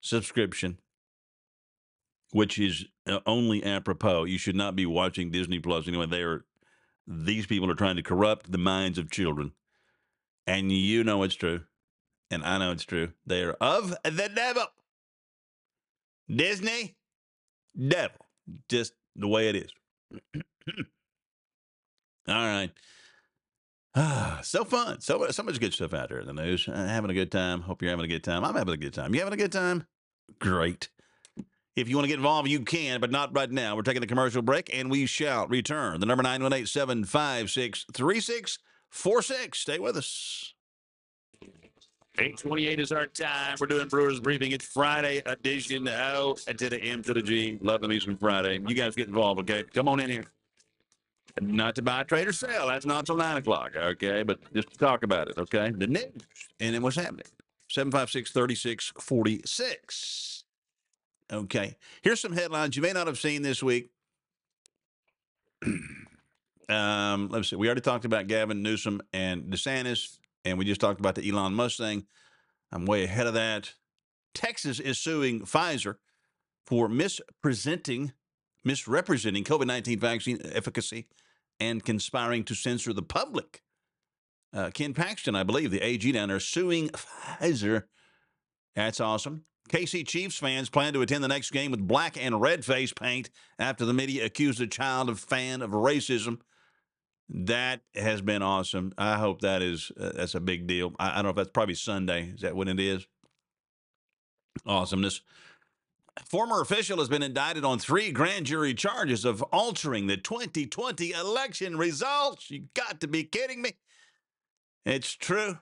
[0.01, 0.79] subscription,
[2.33, 4.25] which is uh, only apropos.
[4.25, 6.07] You should not be watching Disney Plus anyway.
[6.07, 6.45] They are
[7.07, 9.53] these people are trying to corrupt the minds of children
[10.49, 11.61] and you know it's true,
[12.31, 13.13] and I know it's true.
[13.27, 14.65] They are of the devil.
[16.35, 16.97] Disney,
[17.77, 18.17] devil.
[18.69, 19.71] Just the way it is.
[22.27, 22.71] All right.
[23.95, 25.01] Ah, so fun.
[25.01, 26.69] So so much good stuff out there in the news.
[26.69, 27.63] Uh, having a good time.
[27.63, 28.45] Hope you're having a good time.
[28.45, 29.15] I'm having a good time.
[29.15, 29.87] You having a good time?
[30.39, 30.89] Great.
[31.75, 33.77] If you want to get involved, you can, but not right now.
[33.77, 36.01] We're taking a commercial break and we shall return.
[36.01, 39.59] The number 918 756 3646.
[39.59, 40.55] Stay with us.
[42.19, 43.57] 828 is our time.
[43.61, 44.51] We're doing Brewers Briefing.
[44.51, 45.87] It's Friday edition.
[45.87, 47.59] O to the M to the G.
[47.61, 48.59] Loving me some Friday.
[48.67, 49.63] You guys get involved, okay?
[49.73, 50.25] Come on in here.
[51.43, 52.69] Not to buy, trade, or sell.
[52.69, 54.23] That's not till 9 o'clock, okay?
[54.23, 55.71] But just to talk about it, okay?
[55.71, 56.13] The news
[56.61, 57.27] and then what's happening.
[57.71, 60.45] 756 3646.
[61.31, 61.77] Okay.
[62.03, 63.91] Here's some headlines you may not have seen this week.
[66.69, 67.57] um, let's see.
[67.57, 71.55] We already talked about Gavin Newsom and DeSantis, and we just talked about the Elon
[71.55, 72.07] Musk thing.
[72.73, 73.75] I'm way ahead of that.
[74.35, 75.97] Texas is suing Pfizer
[76.67, 78.13] for mispresenting,
[78.65, 81.09] misrepresenting COVID 19 vaccine efficacy
[81.61, 83.63] and conspiring to censor the public.
[84.53, 87.85] Uh, Ken Paxton, I believe, the AG down there, suing Pfizer.
[88.75, 89.45] That's awesome.
[89.69, 93.31] KC Chiefs fans plan to attend the next game with black and red face paint
[93.59, 96.39] after the media accused a child of fan of racism.
[97.29, 98.93] That has been awesome.
[98.97, 100.95] I hope that is uh, that's a big deal.
[100.99, 102.31] I, I, don't know if that's probably Sunday.
[102.35, 103.07] Is that what it is?
[104.65, 105.21] Awesomeness.
[106.27, 111.77] Former official has been indicted on three grand jury charges of altering the 2020 election
[111.77, 112.51] results.
[112.51, 113.73] You got to be kidding me.
[114.85, 115.59] It's true.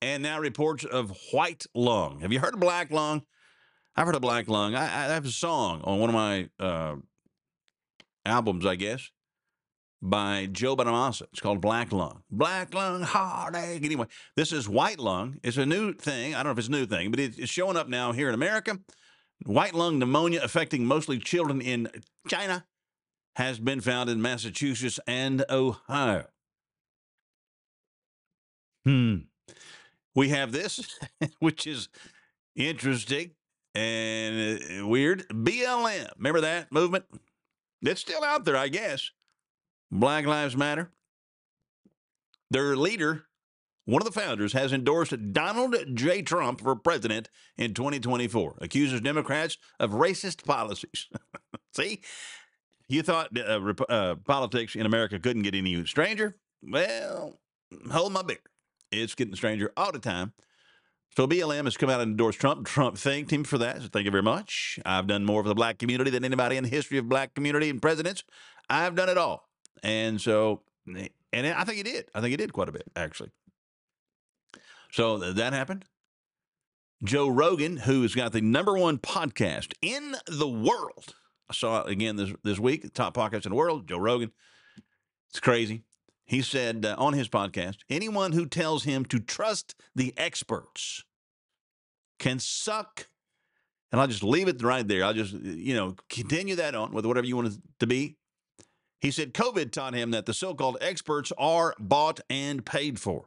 [0.00, 2.20] And now reports of white lung.
[2.20, 3.22] Have you heard of black lung?
[3.96, 4.74] I've heard of black lung.
[4.74, 6.96] I, I have a song on one of my uh,
[8.26, 9.10] albums, I guess
[10.04, 11.22] by Joe Bonamassa.
[11.32, 12.22] It's called Black Lung.
[12.30, 13.82] Black Lung Heartache.
[13.82, 14.06] Anyway,
[14.36, 15.38] this is White Lung.
[15.42, 16.34] It's a new thing.
[16.34, 18.34] I don't know if it's a new thing, but it's showing up now here in
[18.34, 18.78] America.
[19.44, 21.88] White lung pneumonia affecting mostly children in
[22.28, 22.64] China
[23.36, 26.26] has been found in Massachusetts and Ohio.
[28.84, 29.16] Hmm.
[30.14, 30.98] We have this,
[31.40, 31.88] which is
[32.54, 33.32] interesting
[33.74, 35.28] and uh, weird.
[35.28, 36.08] BLM.
[36.16, 37.04] Remember that movement?
[37.82, 39.10] It's still out there, I guess.
[39.90, 40.90] Black Lives Matter.
[42.50, 43.26] Their leader,
[43.84, 46.22] one of the founders, has endorsed Donald J.
[46.22, 51.08] Trump for president in 2024, accuses Democrats of racist policies.
[51.72, 52.00] See,
[52.88, 56.36] you thought uh, uh, politics in America couldn't get any stranger?
[56.62, 57.38] Well,
[57.90, 58.38] hold my beer.
[58.90, 60.32] It's getting stranger all the time.
[61.16, 62.66] So BLM has come out and endorsed Trump.
[62.66, 63.82] Trump thanked him for that.
[63.82, 64.80] So thank you very much.
[64.84, 67.70] I've done more for the black community than anybody in the history of black community
[67.70, 68.24] and presidents.
[68.68, 69.48] I've done it all.
[69.82, 72.06] And so, and I think he did.
[72.14, 73.30] I think he did quite a bit, actually.
[74.94, 75.86] So that happened.
[77.02, 81.16] Joe Rogan, who has got the number one podcast in the world.
[81.50, 84.30] I saw it again this, this week, top podcast in the world, Joe Rogan.
[85.30, 85.82] It's crazy.
[86.26, 91.02] He said uh, on his podcast anyone who tells him to trust the experts
[92.20, 93.08] can suck.
[93.90, 95.04] And I'll just leave it right there.
[95.04, 98.16] I'll just, you know, continue that on with whatever you want it to be.
[99.00, 103.26] He said COVID taught him that the so called experts are bought and paid for.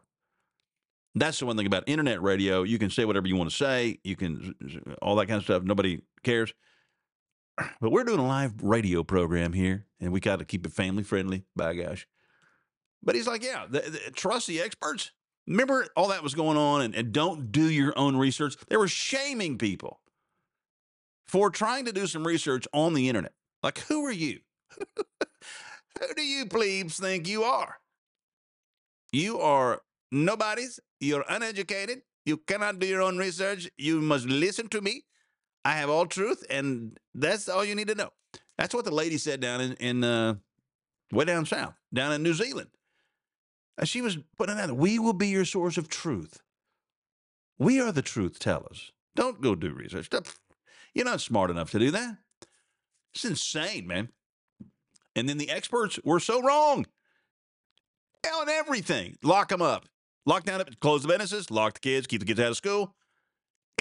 [1.19, 2.63] That's the one thing about internet radio.
[2.63, 3.99] You can say whatever you want to say.
[4.03, 4.55] You can
[5.01, 5.63] all that kind of stuff.
[5.63, 6.53] Nobody cares.
[7.81, 11.01] But we're doing a live radio program here, and we got to keep it family
[11.01, 11.45] friendly.
[11.55, 12.07] By gosh.
[13.01, 15.11] But he's like, yeah, the, the, trust the experts.
[15.47, 18.55] Remember all that was going on, and, and don't do your own research.
[18.67, 20.01] They were shaming people
[21.25, 23.33] for trying to do some research on the internet.
[23.63, 24.39] Like, who are you?
[24.79, 27.79] who do you plebes think you are?
[29.11, 30.79] You are nobody's.
[30.99, 32.01] You're uneducated.
[32.25, 33.69] You cannot do your own research.
[33.77, 35.03] You must listen to me.
[35.63, 38.09] I have all truth, and that's all you need to know.
[38.57, 40.35] That's what the lady said down in, in uh,
[41.11, 42.69] way down south, down in New Zealand.
[43.77, 46.41] Uh, she was putting out, we will be your source of truth.
[47.59, 48.91] We are the truth tellers.
[49.15, 50.09] Don't go do research.
[50.93, 52.17] You're not smart enough to do that.
[53.13, 54.09] It's insane, man.
[55.15, 56.85] And then the experts were so wrong.
[58.39, 59.17] On everything.
[59.23, 59.85] Lock them up.
[60.27, 62.93] Lock down, close the businesses, lock the kids, keep the kids out of school.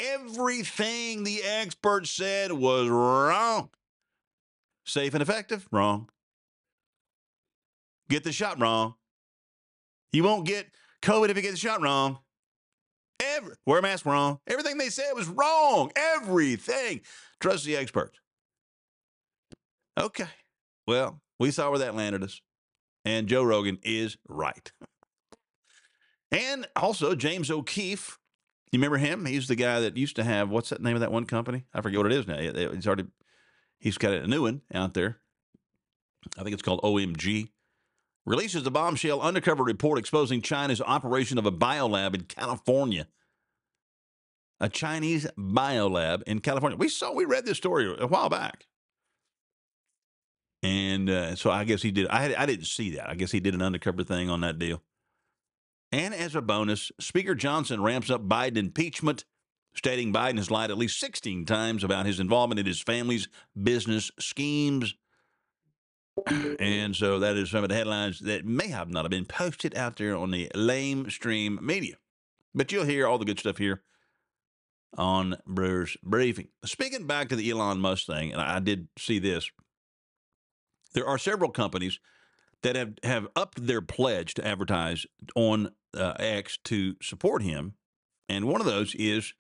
[0.01, 3.71] Everything the experts said was wrong.
[4.85, 5.67] Safe and effective?
[5.73, 6.09] Wrong.
[8.09, 8.95] Get the shot wrong.
[10.13, 10.69] You won't get
[11.03, 12.21] COVID if you get the shot wrong.
[13.19, 14.39] Every, wear a mask wrong.
[14.47, 15.91] Everything they said was wrong.
[15.97, 17.01] Everything.
[17.41, 18.21] Trust the experts.
[19.99, 20.29] Okay.
[20.87, 22.41] Well, we saw where that landed us.
[23.05, 24.71] And Joe Rogan is right.
[26.37, 28.19] and also James O'Keefe.
[28.73, 29.25] You remember him?
[29.25, 31.65] He's the guy that used to have what's that name of that one company?
[31.73, 32.39] I forget what it is now.
[32.39, 33.07] He's already
[33.79, 35.19] he's got a new one out there.
[36.37, 37.49] I think it's called OMG
[38.27, 43.07] releases a bombshell undercover report exposing China's operation of a biolab in California.
[44.59, 46.77] A Chinese biolab in California.
[46.77, 48.67] We saw, we read this story a while back.
[50.63, 52.09] And uh, so I guess he did.
[52.09, 53.09] I, I didn't see that.
[53.09, 54.83] I guess he did an undercover thing on that deal.
[55.97, 59.25] And as a bonus, Speaker Johnson ramps up Biden impeachment,
[59.75, 63.29] stating Biden has lied at least 16 times about his involvement in his family's
[63.61, 64.95] business schemes
[66.59, 69.77] and so that is some of the headlines that may have not have been posted
[69.77, 71.97] out there on the lamestream media.
[72.55, 73.83] But you'll hear all the good stuff here
[74.97, 76.49] on Brewers Briefing.
[76.65, 79.51] Speaking back to the Elon Musk thing, and I did see this,
[80.95, 82.01] there are several companies
[82.63, 87.75] that have, have upped their pledge to advertise on uh, X to support him.
[88.29, 89.35] And one of those is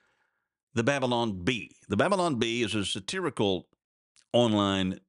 [0.74, 1.72] the Babylon Bee.
[1.88, 3.66] The Babylon Bee is a satirical
[4.32, 5.00] online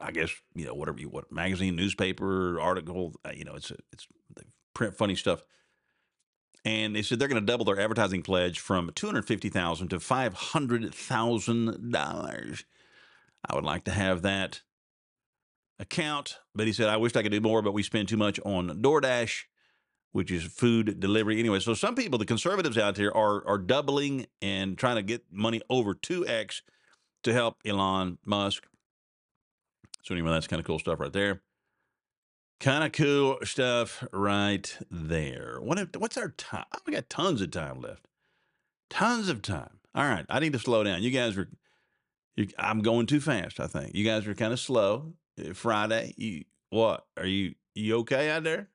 [0.00, 3.14] I guess you know whatever you what magazine, newspaper, article.
[3.24, 5.42] Uh, you know, it's a, it's they print funny stuff.
[6.64, 9.88] And they said they're going to double their advertising pledge from two hundred fifty thousand
[9.88, 12.64] to five hundred thousand dollars.
[13.48, 14.62] I would like to have that
[15.78, 18.40] account, but he said I wish I could do more, but we spend too much
[18.44, 19.44] on DoorDash,
[20.12, 21.60] which is food delivery anyway.
[21.60, 25.60] So some people, the conservatives out there, are are doubling and trying to get money
[25.70, 26.62] over two X
[27.22, 28.64] to help Elon Musk
[30.08, 31.42] so anyway, that's kind of cool stuff right there.
[32.60, 35.58] Kind of cool stuff right there.
[35.60, 36.64] What if, what's our time?
[36.86, 38.06] We got tons of time left.
[38.88, 39.80] Tons of time.
[39.94, 41.02] All right, I need to slow down.
[41.02, 41.50] You guys are.
[42.36, 43.60] You, I'm going too fast.
[43.60, 45.12] I think you guys are kind of slow.
[45.38, 46.14] Uh, Friday.
[46.16, 47.06] You what?
[47.16, 48.68] Are you you okay out there?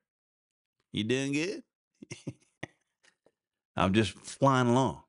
[0.92, 1.62] You doing good?
[3.76, 5.02] I'm just flying along.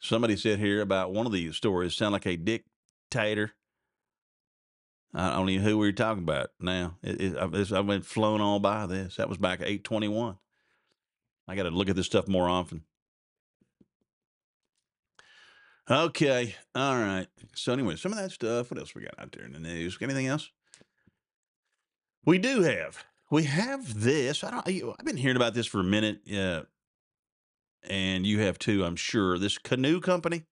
[0.00, 3.52] Somebody said here about one of these stories sound like a dictator
[5.14, 6.96] I don't even know who we were talking about now.
[7.02, 9.16] It, it, I've been flown all by this.
[9.16, 10.36] That was back at 821.
[11.46, 12.82] I got to look at this stuff more often.
[15.90, 16.54] Okay.
[16.74, 17.26] All right.
[17.54, 18.70] So, anyway, some of that stuff.
[18.70, 19.96] What else we got out there in the news?
[20.02, 20.50] Anything else?
[22.28, 23.06] We do have.
[23.30, 24.44] We have this.
[24.44, 24.94] I don't.
[24.98, 26.20] I've been hearing about this for a minute.
[27.88, 29.38] And you have too, I'm sure.
[29.38, 30.42] This Canoo company.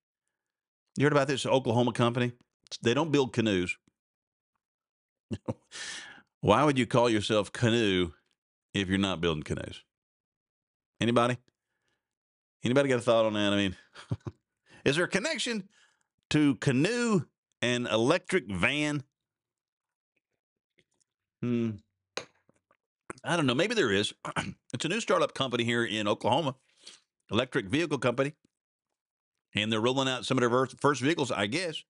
[0.96, 2.32] You heard about this Oklahoma company?
[2.80, 3.76] They don't build canoes.
[6.40, 8.14] Why would you call yourself Canoo
[8.72, 9.82] if you're not building canoes?
[10.98, 11.36] Anybody?
[12.64, 13.52] Anybody got a thought on that?
[13.52, 13.76] I mean,
[14.86, 15.68] is there a connection
[16.30, 17.26] to canoe
[17.60, 19.02] and electric van?
[21.46, 21.70] Hmm.
[23.24, 23.54] I don't know.
[23.54, 24.12] Maybe there is.
[24.74, 26.56] it's a new startup company here in Oklahoma,
[27.30, 28.32] electric vehicle company,
[29.54, 31.30] and they're rolling out some of their first vehicles.
[31.30, 31.82] I guess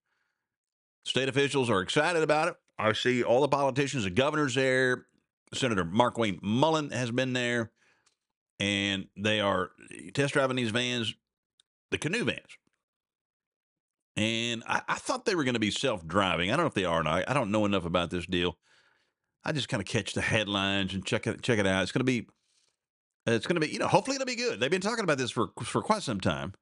[1.05, 2.55] state officials are excited about it.
[2.77, 5.05] I see all the politicians, the governors there.
[5.53, 7.71] Senator Markwayne Mullin has been there,
[8.59, 9.71] and they are
[10.13, 11.15] test driving these vans,
[11.89, 12.57] the Canoo vans.
[14.17, 16.51] And I, I thought they were going to be self driving.
[16.51, 17.29] I don't know if they are or not.
[17.29, 18.57] I don't know enough about this deal.
[19.43, 21.83] I just kind of catch the headlines and check it check it out.
[21.83, 22.27] It's going to be
[23.25, 24.59] it's going to be you know hopefully it'll be good.
[24.59, 26.53] They've been talking about this for for quite some time,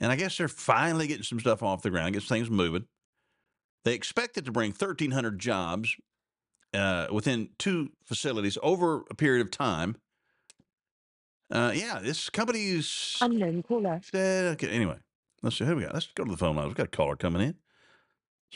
[0.00, 2.86] and I guess they're finally getting some stuff off the ground, get things moving.
[3.84, 5.94] They expect it to bring 1,300 jobs
[6.72, 9.96] uh, within two facilities over a period of time.
[11.50, 14.00] Uh, yeah, this company's Unknown caller.
[14.02, 14.96] said, okay, anyway,
[15.42, 15.92] let's see who we got.
[15.92, 16.68] Let's go to the phone lines.
[16.68, 17.54] We've got a caller coming in.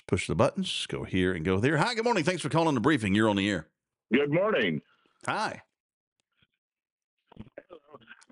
[0.06, 0.86] Push the buttons.
[0.88, 1.76] Go here and go there.
[1.76, 2.24] Hi, good morning.
[2.24, 3.14] Thanks for calling the briefing.
[3.14, 3.66] You're on the air.
[4.12, 4.80] Good morning.
[5.26, 5.62] Hi.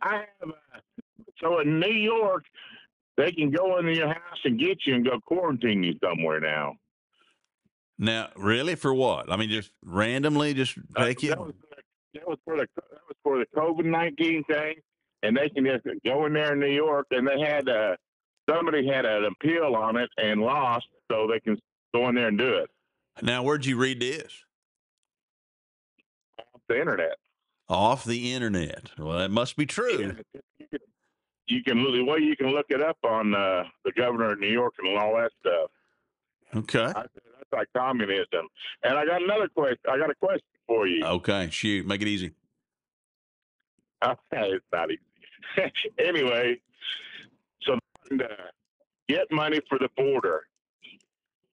[0.02, 0.78] I have uh,
[1.40, 2.44] so in New York,
[3.16, 6.76] they can go into your house and get you and go quarantine you somewhere now.
[7.98, 9.30] Now, really, for what?
[9.32, 11.34] I mean, just randomly, just Uh, take that, you.
[11.34, 11.54] was,
[12.14, 14.76] that was for the that was for the COVID nineteen thing,
[15.22, 17.96] and they can just go in there in New York, and they had uh,
[18.48, 21.58] somebody had an appeal on it and lost, so they can
[21.94, 22.70] go in there and do it
[23.22, 24.44] Now, where'd you read this?
[26.38, 27.16] off the internet.
[27.68, 28.90] Off the internet.
[28.98, 30.16] Well, that must be true.
[31.48, 34.48] You can, can well you can look it up on uh, the governor of New
[34.48, 35.70] York and all that stuff.
[36.54, 36.92] Okay.
[36.96, 37.04] I
[37.50, 38.48] that's like communism.
[38.82, 39.78] And I got another question.
[39.90, 41.04] I got a question for you.
[41.04, 41.48] Okay.
[41.50, 41.86] Shoot.
[41.86, 42.32] Make it easy.
[44.04, 45.00] Okay, it's not easy.
[45.98, 46.60] anyway,
[47.62, 47.78] so
[49.08, 50.42] get money for the border,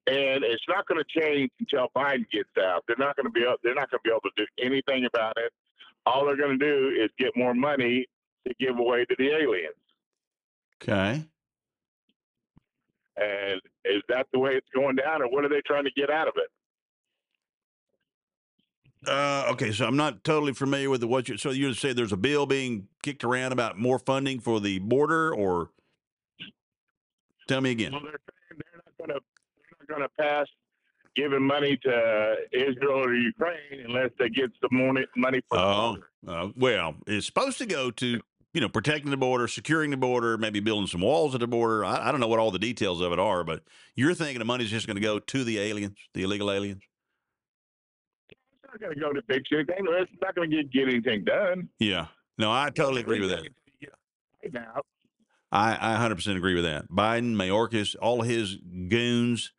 [0.08, 2.84] and it's not going to change until Biden gets out.
[2.88, 3.42] They're not going to be.
[3.42, 5.52] able- They're not going to be able to do anything about it.
[6.06, 8.06] All they're going to do is get more money
[8.48, 9.74] to give away to the aliens.
[10.82, 11.24] Okay.
[13.16, 16.10] And is that the way it's going down, or what are they trying to get
[16.10, 16.50] out of it?
[19.08, 19.72] Uh, okay.
[19.72, 22.46] So I'm not totally familiar with the, what you, so you say there's a bill
[22.46, 25.70] being kicked around about more funding for the border or
[27.48, 27.92] tell me again.
[27.92, 29.26] Well, they're they're not going to
[29.58, 30.48] they're not going to pass
[31.16, 35.98] giving money to Israel or Ukraine unless they get some money money for the Oh,
[36.28, 38.20] uh, well, it's supposed to go to
[38.54, 41.86] you know protecting the border, securing the border, maybe building some walls at the border.
[41.86, 43.64] I, I don't know what all the details of it are, but
[43.96, 46.82] you're thinking the money's just going to go to the aliens, the illegal aliens.
[48.30, 49.86] It's not going to go to fix anything.
[49.88, 51.70] It's not going to get, get anything done.
[51.80, 53.44] Yeah, no, I totally agree with that.
[54.44, 54.82] Right now,
[55.54, 56.90] I, I 100% agree with that.
[56.90, 59.52] Biden, Mayorkas, all his goons,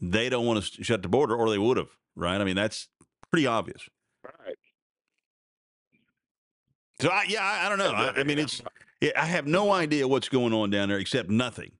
[0.00, 2.40] they don't want to shut the border, or they would have, right?
[2.40, 2.86] I mean, that's
[3.30, 3.88] pretty obvious.
[4.24, 4.56] right?
[7.00, 7.90] So, I, yeah, I, I don't know.
[7.90, 8.62] I, I mean, it's
[9.00, 11.72] Yeah, I have no idea what's going on down there except nothing.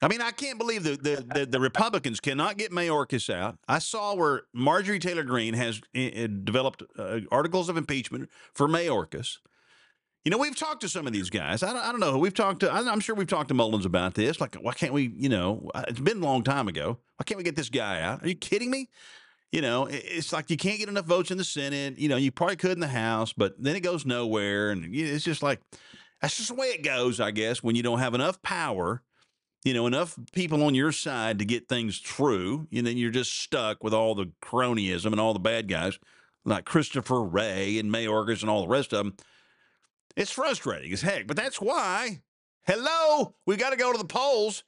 [0.00, 3.58] I mean, I can't believe the the, the, the Republicans cannot get Mayorkas out.
[3.66, 9.38] I saw where Marjorie Taylor Greene has uh, developed uh, articles of impeachment for Mayorkas.
[10.24, 11.62] You know, we've talked to some of these guys.
[11.62, 12.72] I don't, I don't know we've talked to.
[12.72, 14.40] I'm sure we've talked to Mullins about this.
[14.40, 15.12] Like, why can't we?
[15.14, 16.98] You know, uh, it's been a long time ago.
[17.16, 18.24] Why can't we get this guy out?
[18.24, 18.88] Are you kidding me?
[19.52, 21.98] You know, it's like you can't get enough votes in the Senate.
[21.98, 25.24] You know, you probably could in the House, but then it goes nowhere, and it's
[25.24, 25.60] just like
[26.22, 27.62] that's just the way it goes, I guess.
[27.62, 29.02] When you don't have enough power,
[29.62, 33.38] you know, enough people on your side to get things through, and then you're just
[33.40, 35.98] stuck with all the cronyism and all the bad guys
[36.46, 39.16] like Christopher Wray and Mayorkas and all the rest of them.
[40.16, 42.22] It's frustrating as heck, but that's why.
[42.66, 44.64] Hello, we got to go to the polls,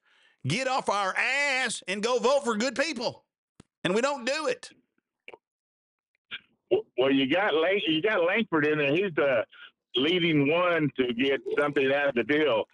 [0.47, 3.25] get off our ass, and go vote for good people,
[3.85, 4.71] and we don't do it.
[6.99, 8.93] Well, you got Lang- you got Lankford in there.
[8.93, 9.45] He's the
[9.95, 12.65] leading one to get something out of the deal.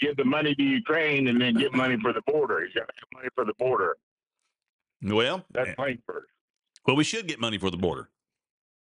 [0.00, 2.64] Give the money to Ukraine and then get money for the border.
[2.64, 3.96] He's got to get money for the border.
[5.02, 6.24] Well, That's eh, Lankford.
[6.86, 8.10] well, we should get money for the border.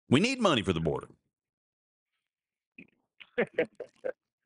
[0.10, 1.08] We need money for the border.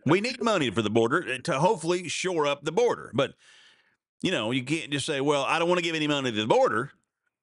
[0.05, 3.11] We need money for the border eh, to hopefully shore up the border.
[3.13, 3.33] But
[4.21, 6.37] you know, you can't just say, "Well, I don't want to give any money to
[6.37, 6.91] the border,"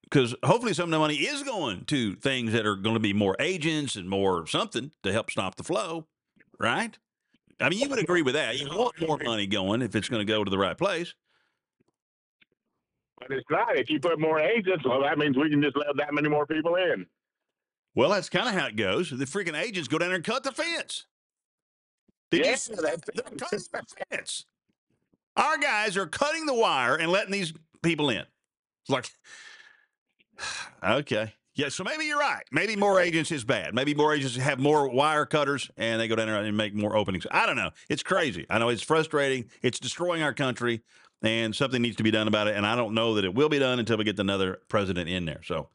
[0.05, 3.13] because hopefully some of the money is going to things that are going to be
[3.13, 6.07] more agents and more something to help stop the flow,
[6.59, 6.97] right?
[7.61, 8.59] I mean, you would agree with that.
[8.59, 11.15] You want more money going if it's going to go to the right place.
[13.19, 13.77] But it's not.
[13.77, 16.47] If you put more agents, well, that means we can just let that many more
[16.47, 17.07] people in.
[17.97, 19.11] Well, that's kind of how it goes.
[19.11, 21.07] The freaking agents go down there and cut the fence.
[22.31, 23.05] Did Yeah, you see that?
[23.15, 24.45] They're cutting the fence.
[25.37, 27.53] Our guys are cutting the wire and letting these
[27.83, 28.25] people in.
[28.83, 29.09] It's like,
[30.85, 31.35] okay.
[31.55, 32.45] Yeah, so maybe you're right.
[32.53, 33.75] Maybe more agents is bad.
[33.75, 36.97] Maybe more agents have more wire cutters and they go down there and make more
[36.97, 37.27] openings.
[37.33, 37.71] I don't know.
[37.89, 38.47] It's crazy.
[38.49, 39.47] I know it's frustrating.
[39.61, 40.83] It's destroying our country
[41.21, 42.57] and something needs to be done about it.
[42.57, 45.25] And I don't know that it will be done until we get another president in
[45.25, 45.41] there.
[45.43, 45.69] So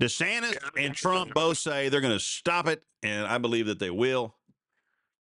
[0.00, 2.82] DeSantis and Trump both say they're going to stop it.
[3.02, 4.34] And I believe that they will.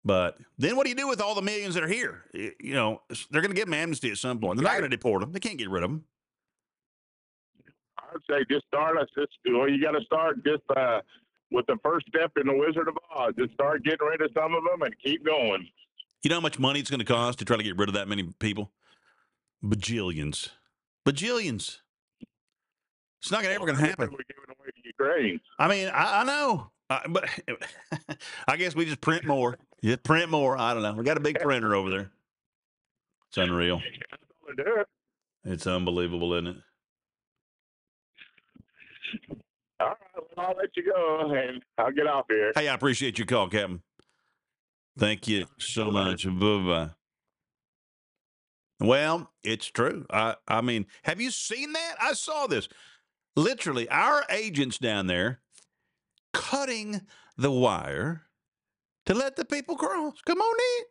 [0.05, 2.25] But then what do you do with all the millions that are here?
[2.33, 3.01] You know,
[3.31, 4.57] they're going to give them amnesty at some point.
[4.57, 5.31] They're not going to deport them.
[5.31, 6.05] They can't get rid of them.
[7.97, 9.07] I would say just start us.
[9.17, 11.01] Just well, you got to start just uh,
[11.51, 13.33] with the first step in the Wizard of Oz.
[13.37, 15.67] Just start getting rid of some of them and keep going.
[16.21, 17.95] You know how much money it's going to cost to try to get rid of
[17.95, 18.71] that many people?
[19.63, 20.49] Bajillions.
[21.05, 21.79] Bajillions.
[23.21, 24.11] It's not gonna ever going to happen.
[24.11, 25.39] We're giving away to Ukraine.
[25.57, 27.27] I mean, I, I know, uh, but
[28.47, 29.57] I guess we just print more.
[29.83, 30.57] Just print more.
[30.57, 30.93] I don't know.
[30.93, 32.11] We got a big printer over there.
[33.29, 33.77] It's unreal.
[33.77, 33.97] That's
[34.41, 34.83] all they do.
[35.43, 36.57] It's unbelievable, isn't it?
[39.79, 42.51] All right, well, I'll let you go and I'll get off here.
[42.55, 43.81] Hey, I appreciate your call, Captain.
[44.97, 46.25] Thank you so much.
[46.25, 46.89] Bye bye.
[48.79, 50.05] Well, it's true.
[50.09, 51.95] I, I mean, have you seen that?
[52.01, 52.67] I saw this.
[53.35, 55.41] Literally, our agents down there
[56.33, 57.01] cutting
[57.37, 58.23] the wire
[59.05, 60.15] to let the people cross.
[60.25, 60.85] Come on in.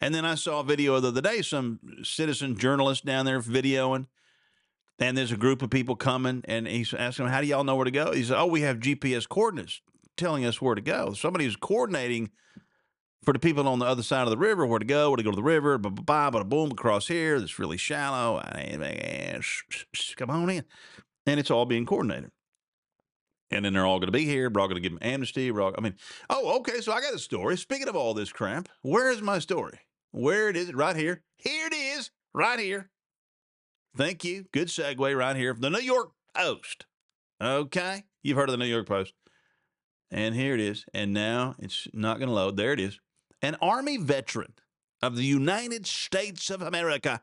[0.00, 4.06] And then I saw a video the other day, some citizen journalist down there videoing.
[4.98, 7.74] And there's a group of people coming, and he's asking them, How do y'all know
[7.74, 8.12] where to go?
[8.12, 9.80] He said, Oh, we have GPS coordinates
[10.16, 11.14] telling us where to go.
[11.14, 12.30] Somebody's coordinating
[13.24, 15.22] for the people on the other side of the river where to go, where to
[15.22, 17.40] go to the river, blah, blah, blah, blah, boom, across here.
[17.40, 18.40] That's really shallow.
[20.16, 20.64] Come on in.
[21.26, 22.30] And it's all being coordinated.
[23.54, 24.50] And then they're all going to be here.
[24.50, 25.50] We're all going to give them amnesty.
[25.50, 25.94] We're all, I mean,
[26.28, 26.80] oh, okay.
[26.80, 27.56] So I got a story.
[27.56, 29.78] Speaking of all this crap, where is my story?
[30.10, 30.74] Where it is?
[30.74, 31.22] Right here.
[31.36, 32.10] Here it is.
[32.32, 32.90] Right here.
[33.96, 34.46] Thank you.
[34.52, 36.86] Good segue right here from the New York Post.
[37.40, 38.04] Okay.
[38.22, 39.14] You've heard of the New York Post.
[40.10, 40.84] And here it is.
[40.92, 42.56] And now it's not going to load.
[42.56, 42.98] There it is.
[43.42, 44.54] An Army veteran
[45.02, 47.20] of the United States of America,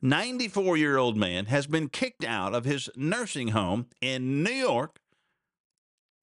[0.00, 5.00] 94 year old man, has been kicked out of his nursing home in New York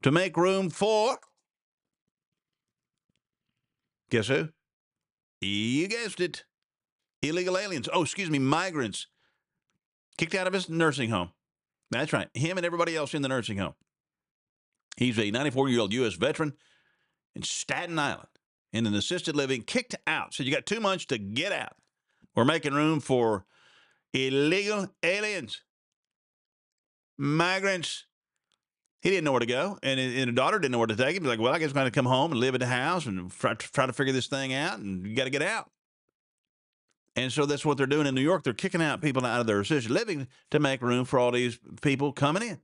[0.05, 1.17] to make room for.
[4.11, 4.49] Guess who?
[5.41, 6.43] You guessed it.
[7.23, 7.89] Illegal aliens.
[7.91, 9.07] Oh, excuse me, migrants.
[10.19, 11.31] Kicked out of his nursing home.
[11.89, 12.27] That's right.
[12.35, 13.73] Him and everybody else in the nursing home.
[14.95, 16.13] He's a 94 year old U.S.
[16.13, 16.53] veteran
[17.35, 18.29] in Staten Island
[18.73, 20.35] in an assisted living, kicked out.
[20.35, 21.77] So you got two months to get out.
[22.35, 23.47] We're making room for
[24.13, 25.63] illegal aliens,
[27.17, 28.05] migrants.
[29.05, 31.15] He didn't know where to go, and, and a daughter didn't know where to take
[31.15, 31.21] him.
[31.21, 33.05] He's like, well, I guess I'm going to come home and live at the house
[33.05, 35.69] and try, try to figure this thing out, and you got to get out.
[37.15, 38.43] And so that's what they're doing in New York.
[38.43, 41.59] They're kicking out people out of their assisted living to make room for all these
[41.83, 42.59] people coming in.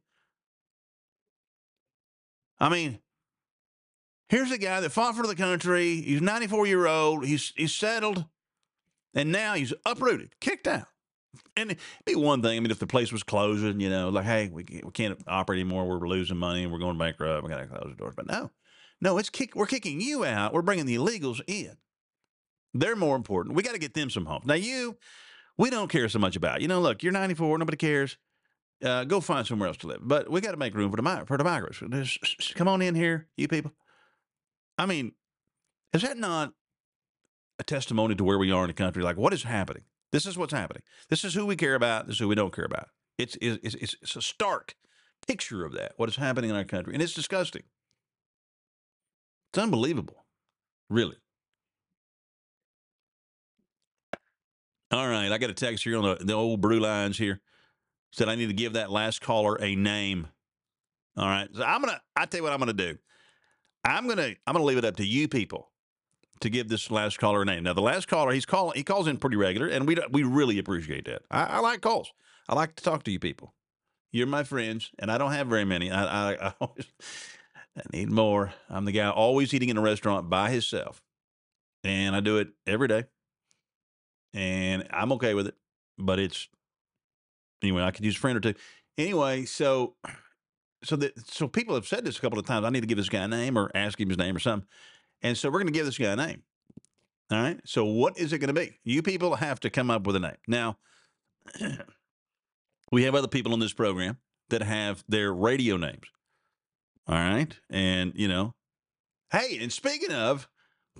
[2.60, 2.98] I mean,
[4.28, 6.02] here's a guy that fought for the country.
[6.02, 7.24] He's 94 year old.
[7.24, 8.26] He's he's settled,
[9.14, 10.88] and now he's uprooted, kicked out.
[11.55, 12.57] And it'd be one thing.
[12.57, 15.19] I mean, if the place was closing, you know, like, hey, we can't, we can't
[15.27, 15.86] operate anymore.
[15.86, 17.43] We're losing money we're going bankrupt.
[17.43, 18.15] We got to close the doors.
[18.15, 18.51] But no,
[18.99, 19.55] no, it's kick.
[19.55, 20.53] We're kicking you out.
[20.53, 21.77] We're bringing the illegals in.
[22.73, 23.55] They're more important.
[23.55, 24.45] We got to get them some homes.
[24.45, 24.97] Now, you,
[25.57, 26.61] we don't care so much about.
[26.61, 27.57] You know, look, you're 94.
[27.57, 28.17] Nobody cares.
[28.84, 29.99] Uh, go find somewhere else to live.
[30.01, 31.79] But we got to make room for the for the migrants.
[31.79, 33.71] Just, come on in here, you people.
[34.77, 35.11] I mean,
[35.93, 36.53] is that not
[37.59, 39.03] a testimony to where we are in the country?
[39.03, 39.84] Like, what is happening?
[40.12, 40.84] This is what's happening.
[41.09, 42.07] This is who we care about.
[42.07, 42.89] This is who we don't care about.
[43.18, 44.76] It's it's it's, it's a stark
[45.28, 45.93] picture of that.
[45.97, 47.64] What is happening in our country, and it's disgusting.
[49.51, 50.26] It's unbelievable,
[50.89, 51.18] really.
[54.91, 57.39] All right, I got a text here on the, the old brew lines here.
[58.12, 60.28] Said I need to give that last caller a name.
[61.16, 62.01] All right, so I'm gonna.
[62.16, 62.97] I tell you what I'm gonna do.
[63.86, 64.36] I'm gonna.
[64.45, 65.70] I'm gonna leave it up to you people
[66.42, 67.64] to give this last caller a name.
[67.64, 68.76] Now, the last caller, he's calling.
[68.76, 71.22] He calls in pretty regular, and we we really appreciate that.
[71.32, 72.12] I, I like calls.
[72.50, 73.54] I like to talk to you people.
[74.12, 75.89] You're my friends, and I don't have very many.
[75.89, 76.86] I I, I, always,
[77.78, 78.54] I need more.
[78.70, 81.02] I'm the guy always eating in a restaurant by himself,
[81.84, 83.06] and I do it every day,
[84.34, 85.56] and I'm okay with it.
[85.98, 86.48] But it's
[87.62, 87.84] anyway.
[87.84, 88.56] I could use a friend or two.
[88.98, 89.96] Anyway, so
[90.84, 92.66] so that so people have said this a couple of times.
[92.66, 94.68] I need to give this guy a name or ask him his name or something.
[95.22, 96.43] And so we're going to give this guy a name.
[97.32, 97.59] All right.
[97.65, 98.80] So what is it going to be?
[98.84, 100.38] You people have to come up with a name.
[100.47, 100.78] Now,
[102.91, 104.17] we have other people on this program
[104.49, 106.07] that have their radio names.
[107.07, 107.57] All right.
[107.69, 108.53] And, you know,
[109.32, 110.49] Hey, and speaking of,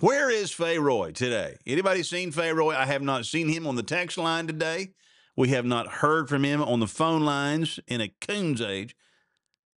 [0.00, 1.58] where is Fay Roy today?
[1.66, 2.74] Anybody seen Fay Roy?
[2.74, 4.94] I have not seen him on the text line today.
[5.36, 8.96] We have not heard from him on the phone lines in a coon's age,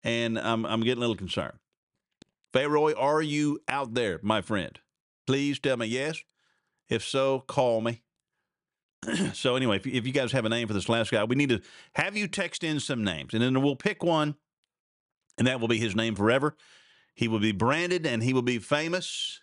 [0.05, 1.59] and I'm I'm getting a little concerned.
[2.55, 4.79] Fay Roy, are you out there, my friend?
[5.27, 6.23] Please tell me yes.
[6.89, 8.05] If so, call me.
[9.33, 11.49] so anyway, if, if you guys have a name for this last guy, we need
[11.49, 11.61] to
[11.97, 14.37] have you text in some names, and then we'll pick one,
[15.37, 16.55] and that will be his name forever.
[17.17, 19.41] He will be branded, and he will be famous.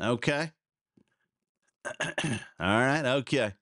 [0.00, 0.50] Okay.
[2.04, 3.04] All right.
[3.04, 3.52] Okay.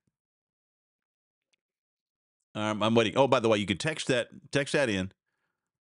[2.54, 3.18] Um, I'm waiting.
[3.18, 5.12] Oh, by the way, you can text that text that in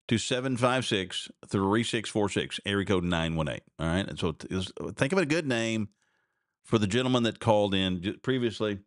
[0.09, 3.61] to 756 3646, area code 918.
[3.79, 4.09] All right.
[4.09, 5.89] And so th- think of a good name
[6.65, 8.81] for the gentleman that called in previously.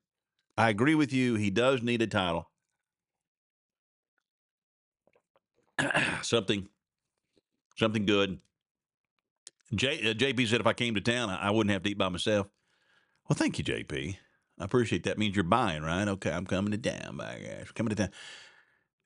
[0.57, 1.35] I agree with you.
[1.35, 2.49] He does need a title.
[6.21, 6.67] something,
[7.75, 8.39] something good.
[9.73, 11.97] J, uh, JP said if I came to town, I, I wouldn't have to eat
[11.97, 12.47] by myself.
[13.27, 14.17] Well, thank you, JP.
[14.59, 15.17] I appreciate that.
[15.17, 16.07] Means you're buying, right?
[16.07, 17.71] Okay, I'm coming to town, by gosh.
[17.71, 18.11] Coming to town.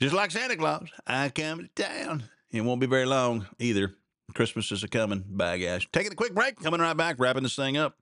[0.02, 2.24] Just like Santa Claus, I come to town.
[2.52, 3.96] It won't be very long either.
[4.34, 5.90] Christmas is a coming, by gosh.
[5.92, 7.98] Taking a quick break, coming right back, wrapping this thing up.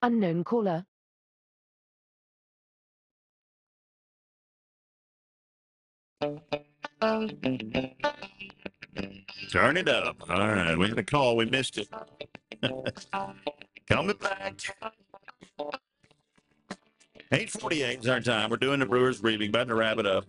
[0.00, 0.86] Unknown caller.
[9.50, 10.30] Turn it up.
[10.30, 11.36] All right, we had a call.
[11.36, 11.88] We missed it.
[13.88, 14.60] Coming back.
[17.32, 18.50] 848 is our time.
[18.50, 19.50] We're doing the Brewers briefing.
[19.50, 20.24] About to wrap it up.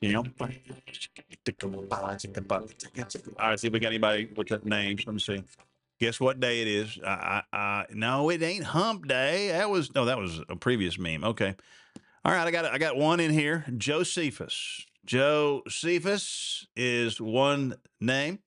[0.00, 0.24] You know.
[0.40, 0.48] All
[3.38, 4.96] right, see if we got anybody with that name.
[5.06, 5.44] Let me see.
[5.98, 6.98] Guess what day it is?
[7.06, 9.48] I, I, I, no, it ain't Hump Day.
[9.48, 11.22] That was no, that was a previous meme.
[11.24, 11.54] Okay.
[12.24, 13.66] All right, I got I got one in here.
[13.76, 14.86] Josephus.
[15.04, 18.38] Josephus is one name.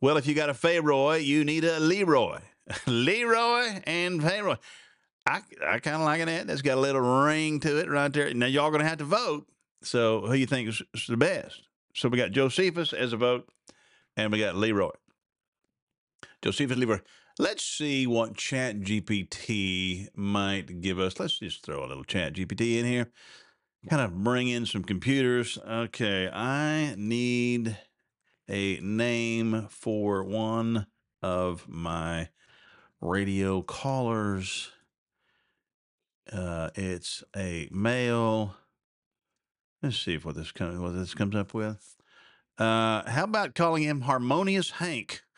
[0.00, 2.40] Well, if you got a Fayroy, you need a Leroy.
[2.86, 4.58] Leroy and Fayroy.
[5.26, 6.46] I I kind of like that.
[6.46, 8.32] That's got a little ring to it right there.
[8.34, 9.46] Now y'all gonna have to vote.
[9.82, 11.62] So who you think is, is the best?
[11.94, 13.48] So we got Josephus as a vote,
[14.16, 14.90] and we got Leroy.
[16.42, 17.00] Josephus Leroy.
[17.40, 21.20] Let's see what Chat GPT might give us.
[21.20, 23.12] Let's just throw a little Chat GPT in here.
[23.88, 25.56] Kind of bring in some computers.
[25.68, 27.76] Okay, I need
[28.48, 30.86] a name for one
[31.22, 32.28] of my
[33.00, 34.72] radio callers.
[36.32, 38.56] Uh, it's a male.
[39.82, 41.96] Let's see what this comes what this comes up with.
[42.58, 45.22] Uh, how about calling him Harmonious Hank?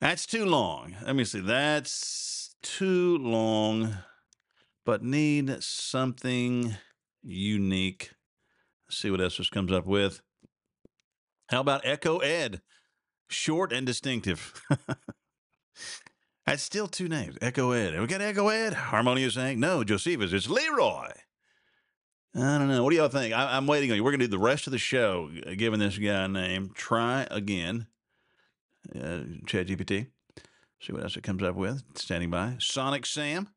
[0.00, 0.96] That's too long.
[1.04, 1.40] Let me see.
[1.40, 3.96] That's too long,
[4.86, 6.76] but need something
[7.22, 8.12] unique.
[8.86, 10.22] Let's see what else this comes up with.
[11.48, 12.62] How about Echo Ed?
[13.28, 14.62] Short and distinctive.
[16.50, 17.36] That's still two names.
[17.40, 17.94] Echo Ed.
[17.94, 18.72] Have We got Echo Ed.
[18.72, 19.60] Harmonious Hank.
[19.60, 20.32] No, Josephus.
[20.32, 21.06] It's Leroy.
[22.34, 22.82] I don't know.
[22.82, 23.32] What do y'all think?
[23.32, 24.02] I, I'm waiting on you.
[24.02, 26.72] We're going to do the rest of the show uh, giving this guy a name.
[26.74, 27.86] Try again.
[28.92, 30.08] Uh, GPT.
[30.80, 31.84] See what else it comes up with.
[31.94, 32.56] Standing by.
[32.58, 33.50] Sonic Sam.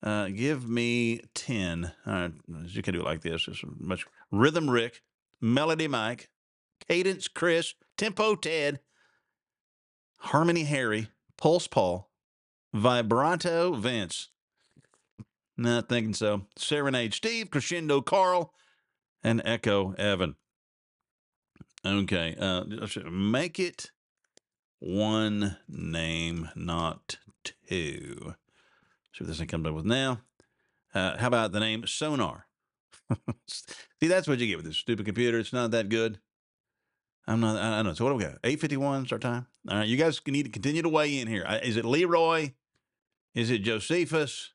[0.00, 1.90] Uh, give me 10.
[2.06, 2.32] All right.
[2.68, 3.48] You can do it like this.
[3.48, 4.06] It's much.
[4.30, 5.02] Rhythm Rick.
[5.40, 6.28] Melody Mike.
[6.88, 7.74] Cadence Chris.
[7.96, 8.78] Tempo Ted.
[10.18, 11.08] Harmony Harry.
[11.44, 12.08] Pulse Paul.
[12.72, 14.30] Vibrato Vince.
[15.58, 16.46] Not thinking so.
[16.56, 18.54] Serenade Steve, Crescendo Carl,
[19.22, 20.36] and Echo Evan.
[21.84, 22.34] Okay.
[22.40, 22.64] Uh,
[23.10, 23.90] make it
[24.78, 28.34] one name, not two.
[29.12, 30.22] See what this thing comes up with now.
[30.94, 32.46] Uh, how about the name Sonar?
[33.46, 35.40] See, that's what you get with this stupid computer.
[35.40, 36.20] It's not that good.
[37.26, 37.94] I'm not, I don't know.
[37.94, 38.38] So what do we got?
[38.44, 39.46] 851 start time.
[39.68, 39.88] All right.
[39.88, 41.44] You guys need to continue to weigh in here.
[41.46, 42.52] Uh, it Leroy?
[43.34, 44.52] Is it Josephus?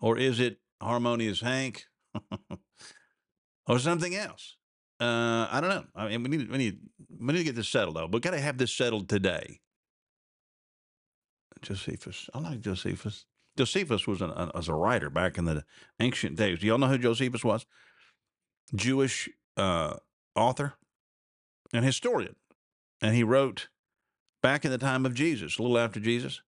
[0.00, 1.86] Or is it Harmonious Hank?
[3.66, 4.56] or something else?
[5.00, 5.84] Uh, I don't know.
[5.94, 6.78] I mean, we need we need
[7.18, 8.06] we need to get this settled though.
[8.06, 9.60] We got to have this settled today.
[11.62, 13.26] Josephus, I like Josephus.
[13.56, 15.64] Josephus was an, a, was a writer back in the
[16.00, 16.60] ancient days.
[16.60, 17.66] Do y'all know who Josephus was?
[18.74, 19.96] Jewish uh,
[20.34, 20.74] author
[21.72, 22.36] and historian,
[23.00, 23.68] and he wrote
[24.42, 26.42] back in the time of Jesus, a little after Jesus.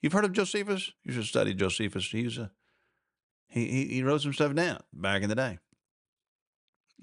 [0.00, 0.92] You've heard of Josephus?
[1.04, 2.10] You should study Josephus.
[2.10, 2.50] He's a
[3.48, 5.58] he, he he wrote some stuff down back in the day,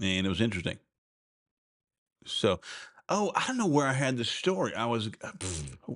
[0.01, 0.77] and it was interesting.
[2.25, 2.61] So,
[3.09, 4.73] oh, I don't know where I had the story.
[4.75, 5.09] I was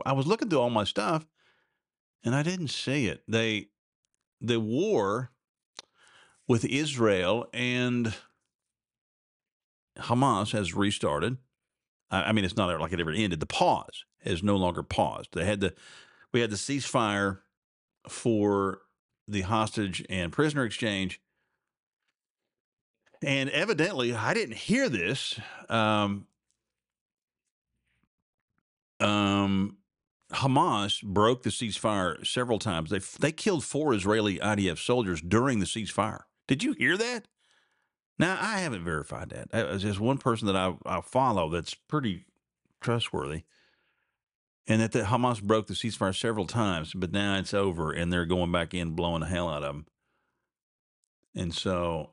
[0.06, 1.26] I was looking through all my stuff,
[2.24, 3.24] and I didn't see it.
[3.28, 3.70] They
[4.42, 5.32] the war
[6.48, 8.14] with Israel and
[9.98, 11.38] Hamas has restarted.
[12.10, 13.40] I, mean, it's not like it ever ended.
[13.40, 15.30] The pause has no longer paused.
[15.34, 15.74] They had the
[16.34, 17.40] we had the ceasefire
[18.08, 18.82] for
[19.28, 21.22] the hostage and prisoner exchange.
[23.24, 25.40] And evidently, I didn't hear this.
[25.70, 26.28] Um,
[29.00, 29.78] um,
[30.32, 32.90] Hamas broke the ceasefire several times.
[32.90, 36.22] They they killed four Israeli IDF soldiers during the ceasefire.
[36.48, 37.28] Did you hear that?
[38.20, 39.52] Now I haven't verified that.
[39.52, 42.26] There's just one person that I, I follow that's pretty
[42.82, 43.44] trustworthy,
[44.68, 48.26] and that the Hamas broke the ceasefire several times, but now it's over, and they're
[48.26, 49.86] going back in, blowing the hell out of them.
[51.36, 52.12] And so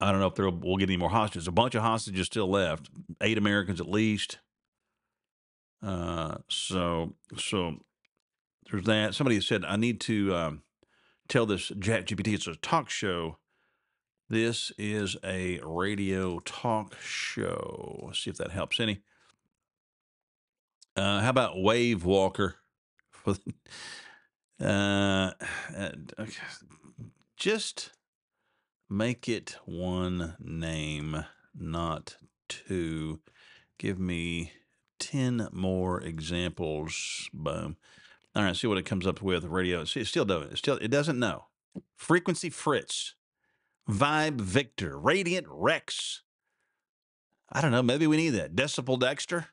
[0.00, 1.46] I don't know if we'll get any more hostages.
[1.46, 2.88] A bunch of hostages still left,
[3.20, 4.38] eight Americans at least.
[5.82, 7.76] Uh, so so
[8.70, 9.14] there's that.
[9.14, 10.62] Somebody said I need to um,
[11.28, 12.34] tell this Chat GPT.
[12.34, 13.38] It's a talk show.
[14.32, 18.04] This is a radio talk show.
[18.06, 19.02] Let's see if that helps any.
[20.96, 22.56] Uh, how about Wave Walker?
[24.58, 25.32] uh,
[27.36, 27.90] just
[28.88, 32.16] make it one name, not
[32.48, 33.20] two.
[33.76, 34.52] Give me
[34.98, 37.28] 10 more examples.
[37.34, 37.76] Boom.
[38.34, 39.44] All right, see what it comes up with.
[39.44, 39.82] Radio.
[39.82, 40.52] It still doesn't.
[40.52, 41.48] It still it doesn't know.
[41.98, 43.14] Frequency Fritz,
[43.88, 46.22] Vibe Victor, Radiant Rex.
[47.50, 47.82] I don't know.
[47.82, 48.54] Maybe we need that.
[48.54, 49.48] Decibel Dexter.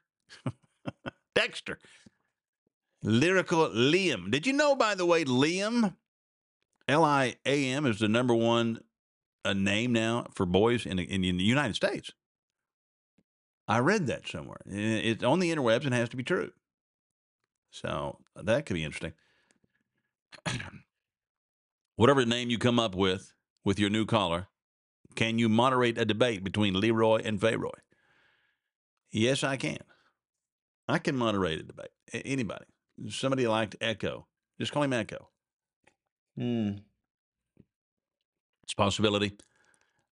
[1.36, 1.80] Dexter.
[3.04, 4.32] Lyrical Liam.
[4.32, 5.96] Did you know, by the way, Liam,
[6.88, 8.80] L I A M, is the number one
[9.46, 12.12] a uh, name now for boys in, in, in the United States?
[13.68, 14.60] I read that somewhere.
[14.66, 16.52] It's on the interwebs and has to be true.
[17.72, 19.14] So that could be interesting.
[21.96, 23.32] Whatever name you come up with
[23.70, 24.48] with your new caller,
[25.14, 27.78] can you moderate a debate between Leroy and Fayroy?
[29.12, 29.78] Yes, I can.
[30.88, 31.92] I can moderate a debate.
[32.12, 32.66] Anybody.
[33.10, 34.26] Somebody liked Echo.
[34.60, 35.30] Just call him Echo.
[36.36, 36.78] Hmm.
[38.64, 39.38] It's a possibility.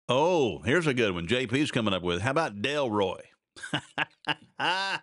[0.08, 1.26] Oh, here's a good one.
[1.26, 2.22] JP's coming up with.
[2.22, 3.22] How about Delroy?
[4.60, 5.02] ah,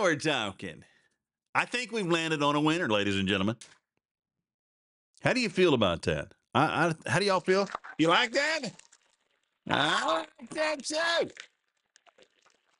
[0.00, 0.84] we're talking.
[1.52, 3.56] I think we've landed on a winner, ladies and gentlemen.
[5.22, 6.32] How do you feel about that?
[6.54, 7.68] I, I, how do y'all feel?
[7.98, 8.60] You like that?
[9.68, 11.30] I like that too.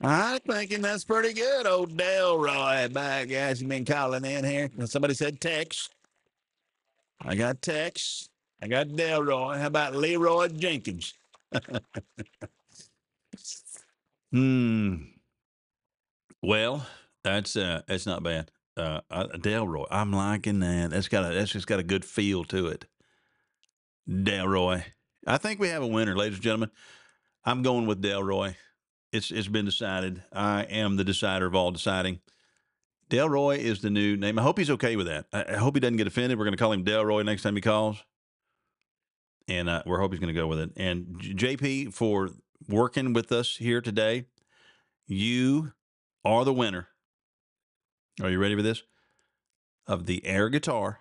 [0.03, 1.67] I'm thinking that's pretty good.
[1.67, 4.71] Old Delroy by guys, you been calling in here?
[4.87, 5.91] Somebody said Tex.
[7.21, 8.29] I got Tex.
[8.63, 9.59] I got Delroy.
[9.59, 11.15] How about Leroy Jenkins?
[14.33, 14.97] Hmm.
[16.41, 16.87] Well,
[17.25, 18.51] that's uh, that's not bad.
[18.77, 20.91] Uh, Delroy, I'm liking that.
[20.91, 22.87] That's got a that's just got a good feel to it.
[24.09, 24.85] Delroy,
[25.27, 26.71] I think we have a winner, ladies and gentlemen.
[27.45, 28.57] I'm going with Delroy.
[29.13, 30.23] It's it's been decided.
[30.33, 32.21] I am the decider of all deciding.
[33.09, 34.39] Delroy is the new name.
[34.39, 35.27] I hope he's okay with that.
[35.33, 36.39] I, I hope he doesn't get offended.
[36.39, 38.03] We're going to call him Delroy next time he calls,
[39.49, 40.71] and uh, we're hoping he's going to go with it.
[40.77, 42.31] And JP for
[42.69, 44.27] working with us here today,
[45.07, 45.73] you
[46.25, 46.89] are the winner.
[48.23, 48.83] Are you ready for this?
[49.87, 51.01] Of the air guitar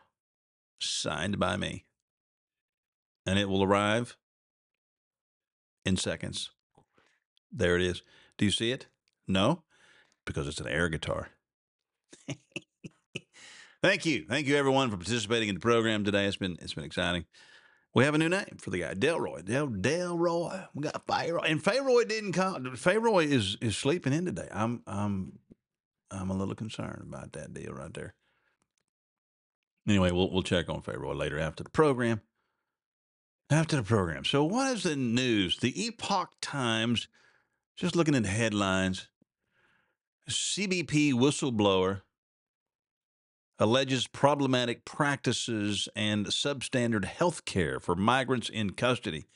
[0.80, 1.86] signed by me.
[3.30, 4.18] And it will arrive
[5.86, 6.50] in seconds.
[7.52, 8.02] There it is.
[8.40, 8.88] Do you see it?
[9.28, 9.62] No?
[10.26, 11.30] Because it's an air guitar.
[13.84, 14.26] Thank you.
[14.28, 16.26] Thank you everyone for participating in the program today.
[16.26, 17.26] It's been it's been exciting.
[17.94, 19.46] We have a new name for the guy, Delroy.
[19.46, 20.68] Del Delroy.
[20.74, 22.64] We got Fayroy, and Fayroy didn't come.
[22.78, 24.48] Fayroy is is sleeping in today.
[24.52, 25.38] I'm I'm
[26.10, 28.16] I'm a little concerned about that deal right there.
[29.88, 32.22] Anyway, we'll we'll check on Fayroy later after the program.
[33.52, 34.26] After the program.
[34.26, 35.58] So, what is the news?
[35.58, 37.08] The Epoch Times.
[37.76, 39.08] Just looking at headlines.
[40.30, 42.02] CBP whistleblower
[43.58, 49.28] alleges problematic practices and substandard health care for migrants in custody.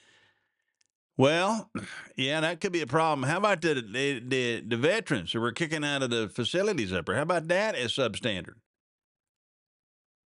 [1.17, 1.69] Well,
[2.15, 3.29] yeah, that could be a problem.
[3.29, 7.05] How about the, the, the, the veterans who were kicking out of the facilities up
[7.05, 7.15] there?
[7.15, 8.55] How about that as substandard?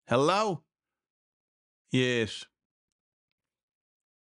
[0.09, 0.63] Hello?
[1.91, 2.45] Yes.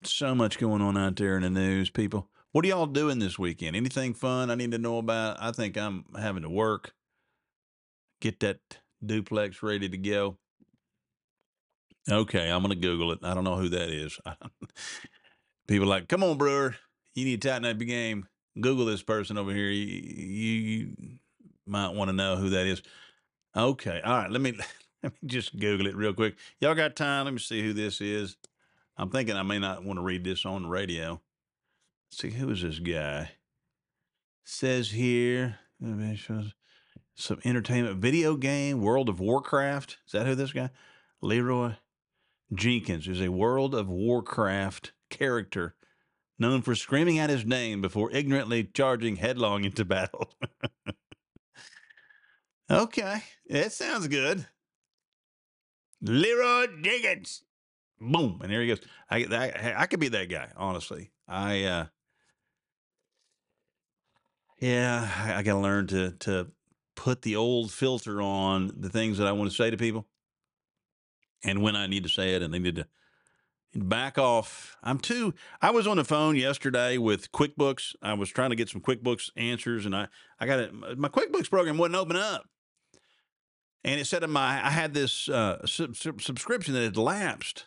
[0.05, 2.29] So much going on out there in the news, people.
[2.53, 3.75] What are y'all doing this weekend?
[3.75, 5.37] Anything fun I need to know about?
[5.41, 6.93] I think I'm having to work.
[8.21, 8.59] Get that
[9.05, 10.39] duplex ready to go.
[12.11, 13.19] Okay, I'm going to Google it.
[13.23, 14.19] I don't know who that is.
[15.69, 16.77] People like, come on, Brewer,
[17.15, 18.27] you need to tighten up your game.
[18.61, 19.69] Google this person over here.
[19.69, 21.19] You, you, you
[21.67, 22.83] might want to know who that is.
[23.57, 24.31] Okay, all right.
[24.31, 24.53] Let me
[25.03, 26.37] let me just Google it real quick.
[26.61, 27.25] Y'all got time?
[27.25, 28.37] Let me see who this is.
[28.99, 31.21] I'm thinking I may not want to read this on the radio.
[32.11, 33.31] see, who is this guy?
[34.45, 35.59] Says here,
[37.15, 39.99] some entertainment video game, World of Warcraft.
[40.07, 40.71] Is that who this guy?
[41.23, 41.75] Leroy
[42.53, 45.77] Jenkins is a World of Warcraft character
[46.39, 50.33] known for screaming out his name before ignorantly charging headlong into battle.
[52.71, 54.47] okay, that sounds good.
[56.01, 57.43] Leroy Jenkins.
[58.01, 58.81] Boom, and there he goes.
[59.11, 61.11] I, I I could be that guy, honestly.
[61.27, 61.87] I uh
[64.61, 66.49] yeah, I, I got to learn to to
[66.97, 70.07] put the old filter on the things that I want to say to people,
[71.45, 72.87] and when I need to say it, and they need to
[73.75, 74.77] back off.
[74.83, 75.35] I'm too.
[75.63, 77.95] I was on the phone yesterday with QuickBooks.
[78.03, 80.09] I was trying to get some QuickBooks answers, and I
[80.41, 80.99] I got it.
[80.99, 82.49] My QuickBooks program wouldn't open up,
[83.85, 87.67] and it said in my I had this uh, sub- sub- subscription that had lapsed.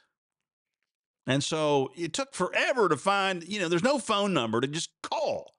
[1.27, 4.89] And so it took forever to find, you know, there's no phone number to just
[5.03, 5.53] call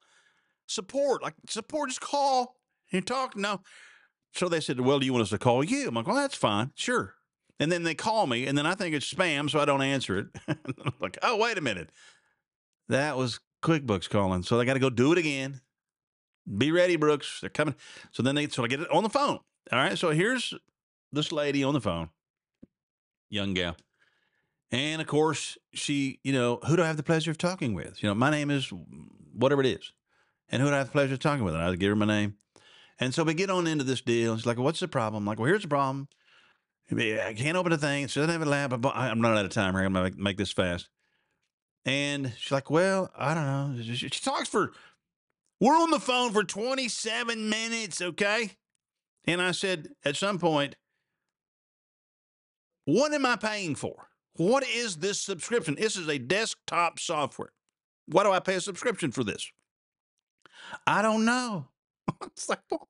[0.66, 1.22] support.
[1.22, 2.56] Like support, just call
[2.92, 3.36] and talk.
[3.36, 3.60] No.
[4.34, 5.88] So they said, Well, do you want us to call you?
[5.88, 6.72] I'm like, Well, that's fine.
[6.74, 7.14] Sure.
[7.60, 10.18] And then they call me, and then I think it's spam, so I don't answer
[10.18, 10.26] it.
[10.48, 11.90] I'm like, oh, wait a minute.
[12.88, 14.42] That was QuickBooks calling.
[14.42, 15.60] So they got to go do it again.
[16.58, 17.38] Be ready, Brooks.
[17.40, 17.76] They're coming.
[18.10, 19.38] So then they, so I get it on the phone.
[19.70, 19.96] All right.
[19.96, 20.52] So here's
[21.12, 22.08] this lady on the phone,
[23.30, 23.76] young gal.
[24.72, 28.02] And of course, she, you know, who do I have the pleasure of talking with?
[28.02, 28.72] You know, my name is
[29.34, 29.92] whatever it is.
[30.48, 31.54] And who do I have the pleasure of talking with?
[31.54, 32.36] And I give her my name.
[32.98, 34.36] And so we get on into this deal.
[34.36, 35.22] She's like, what's the problem?
[35.22, 36.08] I'm like, well, here's the problem.
[36.90, 38.06] I can't open the thing.
[38.06, 38.72] She doesn't have a lab.
[38.72, 39.84] I'm running out of time here.
[39.84, 40.88] I'm going to make this fast.
[41.84, 43.94] And she's like, well, I don't know.
[43.94, 44.72] She talks for,
[45.60, 48.52] we're on the phone for 27 minutes, okay?
[49.26, 50.76] And I said, at some point,
[52.84, 54.08] what am I paying for?
[54.36, 55.74] What is this subscription?
[55.74, 57.52] This is a desktop software.
[58.06, 59.50] Why do I pay a subscription for this?
[60.86, 61.68] I don't know.
[62.24, 62.88] it's like, well,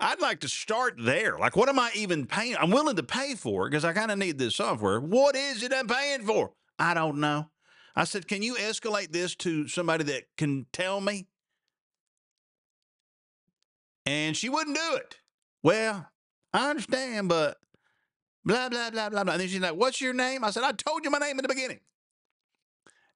[0.00, 1.38] I'd like to start there.
[1.38, 2.56] Like, what am I even paying?
[2.56, 5.00] I'm willing to pay for it because I kind of need this software.
[5.00, 6.52] What is it I'm paying for?
[6.78, 7.50] I don't know.
[7.94, 11.28] I said, can you escalate this to somebody that can tell me?
[14.04, 15.16] And she wouldn't do it.
[15.62, 16.06] Well,
[16.52, 17.56] I understand, but
[18.46, 19.32] blah, blah, blah, blah, blah.
[19.32, 20.44] And then she's like, what's your name?
[20.44, 21.80] I said, I told you my name in the beginning.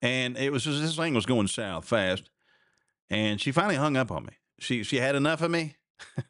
[0.03, 2.29] And it was just, this thing was going south fast.
[3.09, 4.33] And she finally hung up on me.
[4.59, 5.77] She she had enough of me.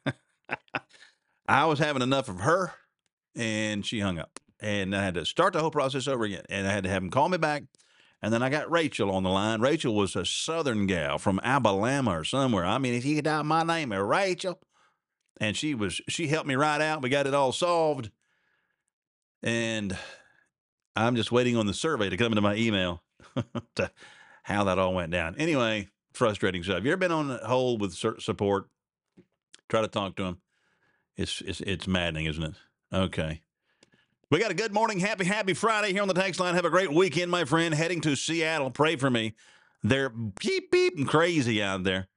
[1.47, 2.73] I was having enough of her,
[3.35, 4.39] and she hung up.
[4.59, 6.43] And I had to start the whole process over again.
[6.49, 7.63] And I had to have him call me back.
[8.21, 9.61] And then I got Rachel on the line.
[9.61, 12.65] Rachel was a southern gal from Alabama or somewhere.
[12.65, 14.59] I mean, if you could dial my name, Rachel.
[15.39, 17.01] And she was she helped me right out.
[17.01, 18.11] We got it all solved.
[19.43, 19.97] And
[20.95, 23.01] I'm just waiting on the survey to come into my email
[23.75, 23.91] to
[24.43, 25.35] how that all went down.
[25.37, 26.83] Anyway, frustrating stuff.
[26.83, 28.67] You ever been on hold with support?
[29.69, 30.41] Try to talk to them.
[31.17, 32.55] It's it's it's maddening, isn't it?
[32.93, 33.41] Okay.
[34.29, 36.55] We got a good morning, happy, happy Friday here on the text line.
[36.55, 37.73] Have a great weekend, my friend.
[37.73, 38.71] Heading to Seattle.
[38.71, 39.35] Pray for me.
[39.83, 42.07] They're beep beep crazy out there.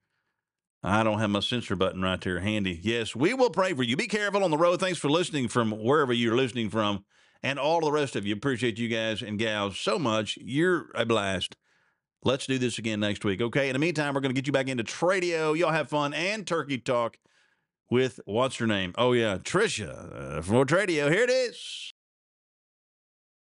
[0.81, 2.79] I don't have my censor button right here handy.
[2.81, 3.97] Yes, we will pray for you.
[3.97, 4.79] Be careful on the road.
[4.79, 7.03] Thanks for listening from wherever you're listening from.
[7.45, 8.33] And all the rest of you.
[8.33, 10.35] Appreciate you guys and gals so much.
[10.41, 11.55] You're a blast.
[12.23, 13.39] Let's do this again next week.
[13.39, 13.69] Okay.
[13.69, 15.55] In the meantime, we're going to get you back into Tradio.
[15.55, 17.19] Y'all have fun and turkey talk
[17.91, 18.95] with what's her name?
[18.97, 21.11] Oh, yeah, Trisha uh, from Tradio.
[21.11, 21.93] Here it is.